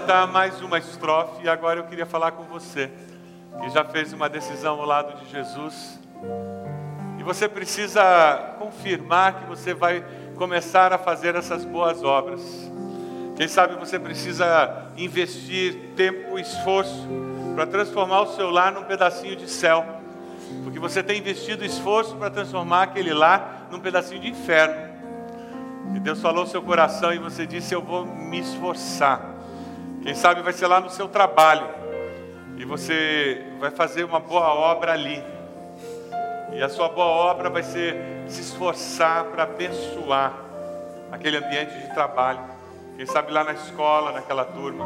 cantar 0.00 0.26
mais 0.26 0.62
uma 0.62 0.78
estrofe 0.78 1.44
e 1.44 1.48
agora 1.48 1.80
eu 1.80 1.84
queria 1.84 2.06
falar 2.06 2.32
com 2.32 2.44
você 2.44 2.90
que 3.60 3.68
já 3.68 3.84
fez 3.84 4.14
uma 4.14 4.30
decisão 4.30 4.80
ao 4.80 4.86
lado 4.86 5.22
de 5.22 5.30
Jesus. 5.30 6.00
E 7.18 7.22
você 7.22 7.46
precisa 7.46 8.54
confirmar 8.58 9.40
que 9.40 9.46
você 9.46 9.74
vai 9.74 10.02
começar 10.36 10.90
a 10.90 10.96
fazer 10.96 11.34
essas 11.34 11.66
boas 11.66 12.02
obras. 12.02 12.40
Quem 13.36 13.46
sabe 13.46 13.74
você 13.74 13.98
precisa 13.98 14.86
investir 14.96 15.92
tempo 15.96 16.38
e 16.38 16.42
esforço 16.42 17.06
para 17.54 17.66
transformar 17.66 18.22
o 18.22 18.34
seu 18.34 18.48
lar 18.48 18.72
num 18.72 18.84
pedacinho 18.84 19.36
de 19.36 19.50
céu. 19.50 19.84
Porque 20.64 20.78
você 20.78 21.02
tem 21.02 21.18
investido 21.18 21.62
esforço 21.62 22.16
para 22.16 22.30
transformar 22.30 22.84
aquele 22.84 23.12
lar 23.12 23.68
num 23.70 23.80
pedacinho 23.80 24.20
de 24.20 24.30
inferno. 24.30 24.88
E 25.94 26.00
Deus 26.00 26.22
falou 26.22 26.44
no 26.44 26.50
seu 26.50 26.62
coração 26.62 27.12
e 27.12 27.18
você 27.18 27.46
disse: 27.46 27.74
Eu 27.74 27.82
vou 27.82 28.06
me 28.06 28.38
esforçar. 28.40 29.29
Quem 30.02 30.14
sabe 30.14 30.42
vai 30.42 30.52
ser 30.52 30.66
lá 30.66 30.80
no 30.80 30.90
seu 30.90 31.08
trabalho. 31.08 31.66
E 32.56 32.64
você 32.64 33.44
vai 33.58 33.70
fazer 33.70 34.04
uma 34.04 34.20
boa 34.20 34.52
obra 34.54 34.92
ali. 34.92 35.22
E 36.52 36.62
a 36.62 36.68
sua 36.68 36.88
boa 36.88 37.06
obra 37.06 37.48
vai 37.48 37.62
ser 37.62 37.96
se 38.26 38.40
esforçar 38.40 39.24
para 39.26 39.44
abençoar 39.44 40.34
aquele 41.12 41.36
ambiente 41.36 41.78
de 41.78 41.94
trabalho. 41.94 42.40
Quem 42.96 43.06
sabe 43.06 43.32
lá 43.32 43.44
na 43.44 43.52
escola, 43.52 44.12
naquela 44.12 44.44
turma. 44.44 44.84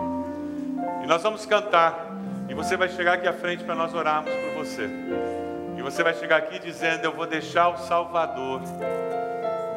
E 1.03 1.07
nós 1.07 1.23
vamos 1.23 1.47
cantar. 1.47 2.13
E 2.49 2.55
você 2.55 2.77
vai 2.77 2.89
chegar 2.89 3.15
aqui 3.15 3.27
à 3.27 3.33
frente 3.33 3.65
para 3.65 3.75
nós 3.75 3.95
orarmos 3.95 4.31
por 4.31 4.65
você. 4.65 4.89
E 5.77 5.83
você 5.83 6.03
vai 6.03 6.15
chegar 6.15 6.37
aqui 6.37 6.59
dizendo: 6.59 7.05
Eu 7.05 7.13
vou 7.13 7.27
deixar 7.27 7.69
o 7.69 7.79
Salvador 7.79 8.61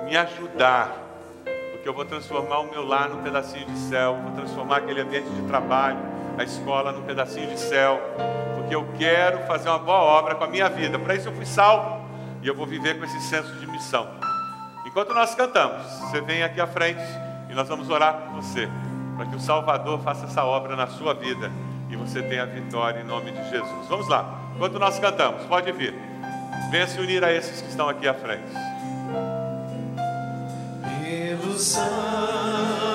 me 0.05 0.15
ajudar 0.15 1.06
porque 1.87 1.89
eu 1.89 1.93
vou 1.93 2.03
transformar 2.03 2.59
o 2.59 2.69
meu 2.69 2.85
lar 2.85 3.07
num 3.07 3.23
pedacinho 3.23 3.65
de 3.65 3.77
céu, 3.77 4.17
vou 4.21 4.33
transformar 4.33 4.77
aquele 4.77 4.99
ambiente 4.99 5.29
de 5.29 5.41
trabalho, 5.43 5.97
a 6.37 6.43
escola 6.43 6.91
num 6.91 7.03
pedacinho 7.03 7.47
de 7.47 7.57
céu, 7.57 8.01
porque 8.55 8.75
eu 8.75 8.85
quero 8.97 9.45
fazer 9.47 9.69
uma 9.69 9.79
boa 9.79 9.97
obra 9.97 10.35
com 10.35 10.43
a 10.43 10.47
minha 10.47 10.67
vida. 10.67 10.99
Para 10.99 11.15
isso 11.15 11.29
eu 11.29 11.33
fui 11.33 11.45
salvo 11.45 12.05
e 12.43 12.47
eu 12.47 12.53
vou 12.53 12.65
viver 12.65 12.99
com 12.99 13.05
esse 13.05 13.21
senso 13.21 13.53
de 13.53 13.65
missão. 13.67 14.05
Enquanto 14.85 15.13
nós 15.13 15.33
cantamos, 15.33 15.81
você 16.01 16.19
vem 16.19 16.43
aqui 16.43 16.59
à 16.59 16.67
frente 16.67 17.03
e 17.49 17.53
nós 17.53 17.69
vamos 17.69 17.89
orar 17.89 18.15
por 18.15 18.41
você, 18.41 18.67
para 19.15 19.25
que 19.27 19.37
o 19.37 19.39
Salvador 19.39 20.01
faça 20.01 20.25
essa 20.25 20.43
obra 20.43 20.75
na 20.75 20.87
sua 20.87 21.13
vida 21.13 21.49
e 21.89 21.95
você 21.95 22.21
tenha 22.21 22.45
vitória 22.45 22.99
em 22.99 23.05
nome 23.05 23.31
de 23.31 23.49
Jesus. 23.49 23.87
Vamos 23.87 24.09
lá, 24.09 24.41
enquanto 24.55 24.77
nós 24.77 24.99
cantamos, 24.99 25.43
pode 25.43 25.71
vir. 25.71 25.93
Venha 26.69 26.85
se 26.85 26.99
unir 26.99 27.23
a 27.23 27.31
esses 27.31 27.61
que 27.61 27.69
estão 27.69 27.87
aqui 27.87 28.05
à 28.09 28.13
frente 28.13 28.76
pelo 31.07 31.57
Santo 31.57 32.86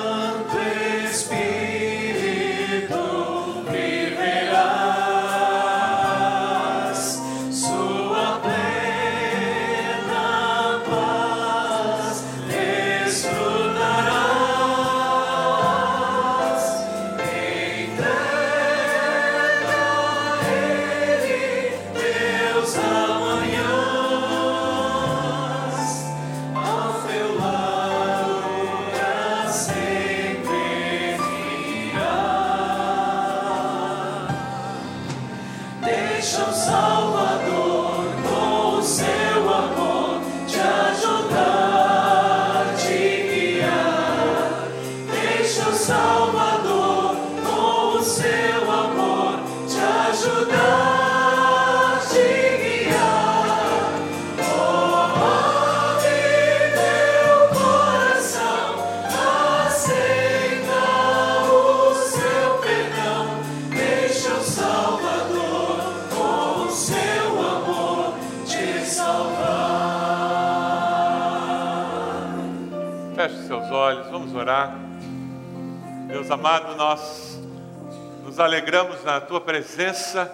tua 79.23 79.41
presença 79.41 80.31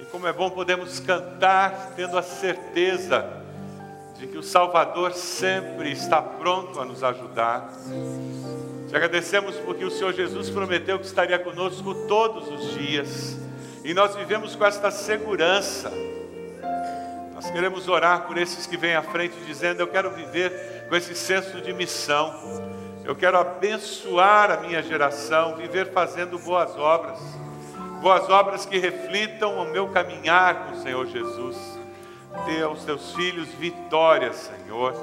e 0.00 0.04
como 0.06 0.26
é 0.26 0.32
bom 0.32 0.50
podemos 0.50 1.00
cantar 1.00 1.92
tendo 1.96 2.16
a 2.16 2.22
certeza 2.22 3.40
de 4.18 4.26
que 4.26 4.36
o 4.36 4.42
Salvador 4.42 5.12
sempre 5.12 5.90
está 5.90 6.20
pronto 6.20 6.78
a 6.78 6.84
nos 6.84 7.02
ajudar. 7.02 7.72
Te 8.88 8.94
agradecemos 8.94 9.56
porque 9.56 9.84
o 9.84 9.90
Senhor 9.90 10.12
Jesus 10.12 10.50
prometeu 10.50 10.98
que 10.98 11.06
estaria 11.06 11.38
conosco 11.38 11.94
todos 12.06 12.48
os 12.48 12.74
dias 12.74 13.38
e 13.82 13.94
nós 13.94 14.14
vivemos 14.14 14.54
com 14.54 14.64
esta 14.64 14.90
segurança. 14.90 15.90
Nós 17.34 17.50
queremos 17.50 17.88
orar 17.88 18.26
por 18.26 18.36
esses 18.36 18.66
que 18.66 18.76
vêm 18.76 18.94
à 18.94 19.02
frente 19.02 19.34
dizendo: 19.46 19.80
Eu 19.80 19.86
quero 19.86 20.10
viver 20.10 20.86
com 20.88 20.96
esse 20.96 21.14
senso 21.14 21.60
de 21.60 21.72
missão. 21.72 22.34
Eu 23.04 23.16
quero 23.16 23.38
abençoar 23.38 24.50
a 24.50 24.58
minha 24.58 24.82
geração, 24.82 25.56
viver 25.56 25.90
fazendo 25.92 26.38
boas 26.38 26.76
obras. 26.76 27.18
Boas 28.00 28.30
obras 28.30 28.64
que 28.64 28.78
reflitam 28.78 29.58
o 29.58 29.70
meu 29.70 29.88
caminhar 29.88 30.64
com 30.64 30.72
o 30.72 30.82
Senhor 30.82 31.06
Jesus. 31.06 31.56
Dê 32.46 32.62
aos 32.62 32.82
teus 32.82 33.14
filhos 33.14 33.48
vitória, 33.50 34.32
Senhor. 34.32 34.94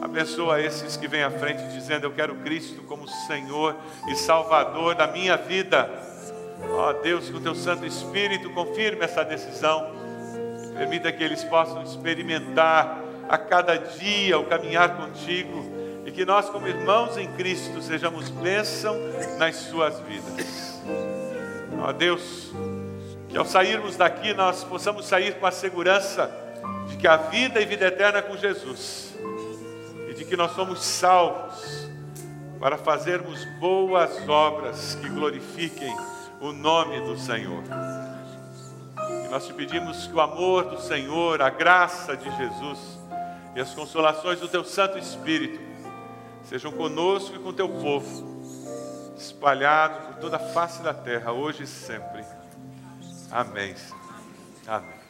Abençoa 0.00 0.58
esses 0.58 0.96
que 0.96 1.06
vêm 1.06 1.22
à 1.22 1.30
frente 1.30 1.62
dizendo: 1.68 2.06
Eu 2.06 2.12
quero 2.12 2.34
Cristo 2.36 2.82
como 2.84 3.06
Senhor 3.06 3.76
e 4.08 4.14
Salvador 4.14 4.94
da 4.94 5.06
minha 5.06 5.36
vida. 5.36 5.90
Ó 6.70 6.94
Deus, 6.94 7.28
com 7.28 7.38
teu 7.40 7.54
Santo 7.54 7.84
Espírito, 7.84 8.48
confirme 8.50 9.04
essa 9.04 9.22
decisão. 9.22 9.92
Permita 10.74 11.12
que 11.12 11.22
eles 11.22 11.44
possam 11.44 11.82
experimentar 11.82 13.02
a 13.28 13.36
cada 13.36 13.76
dia 13.76 14.38
o 14.38 14.46
caminhar 14.46 14.96
contigo 14.96 15.62
e 16.06 16.10
que 16.10 16.24
nós, 16.24 16.48
como 16.48 16.66
irmãos 16.66 17.18
em 17.18 17.30
Cristo, 17.32 17.82
sejamos 17.82 18.30
bênção 18.30 18.96
nas 19.38 19.56
suas 19.56 20.00
vidas. 20.00 20.61
Ó 21.84 21.92
Deus, 21.92 22.52
que 23.28 23.36
ao 23.36 23.44
sairmos 23.44 23.96
daqui 23.96 24.32
nós 24.32 24.62
possamos 24.62 25.04
sair 25.04 25.34
com 25.40 25.46
a 25.46 25.50
segurança 25.50 26.30
de 26.86 26.96
que 26.96 27.08
a 27.08 27.16
vida 27.16 27.60
e 27.60 27.66
vida 27.66 27.86
eterna 27.86 28.20
é 28.20 28.22
com 28.22 28.36
Jesus 28.36 29.12
e 30.08 30.14
de 30.14 30.24
que 30.24 30.36
nós 30.36 30.52
somos 30.52 30.84
salvos 30.84 31.90
para 32.60 32.78
fazermos 32.78 33.44
boas 33.58 34.28
obras 34.28 34.94
que 34.94 35.08
glorifiquem 35.08 35.92
o 36.40 36.52
nome 36.52 37.00
do 37.00 37.18
Senhor. 37.18 37.64
E 39.24 39.28
nós 39.28 39.44
te 39.44 39.52
pedimos 39.52 40.06
que 40.06 40.14
o 40.14 40.20
amor 40.20 40.66
do 40.66 40.80
Senhor, 40.80 41.42
a 41.42 41.50
graça 41.50 42.16
de 42.16 42.30
Jesus 42.36 42.78
e 43.56 43.60
as 43.60 43.74
consolações 43.74 44.38
do 44.38 44.46
teu 44.46 44.62
Santo 44.62 44.98
Espírito 44.98 45.60
sejam 46.44 46.70
conosco 46.70 47.34
e 47.34 47.40
com 47.40 47.52
teu 47.52 47.68
povo, 47.68 48.31
espalhado 49.22 50.06
por 50.06 50.14
toda 50.16 50.36
a 50.36 50.40
face 50.40 50.82
da 50.82 50.92
terra, 50.92 51.32
hoje 51.32 51.64
e 51.64 51.66
sempre. 51.66 52.24
Amém. 53.30 53.74
Amém. 54.66 55.01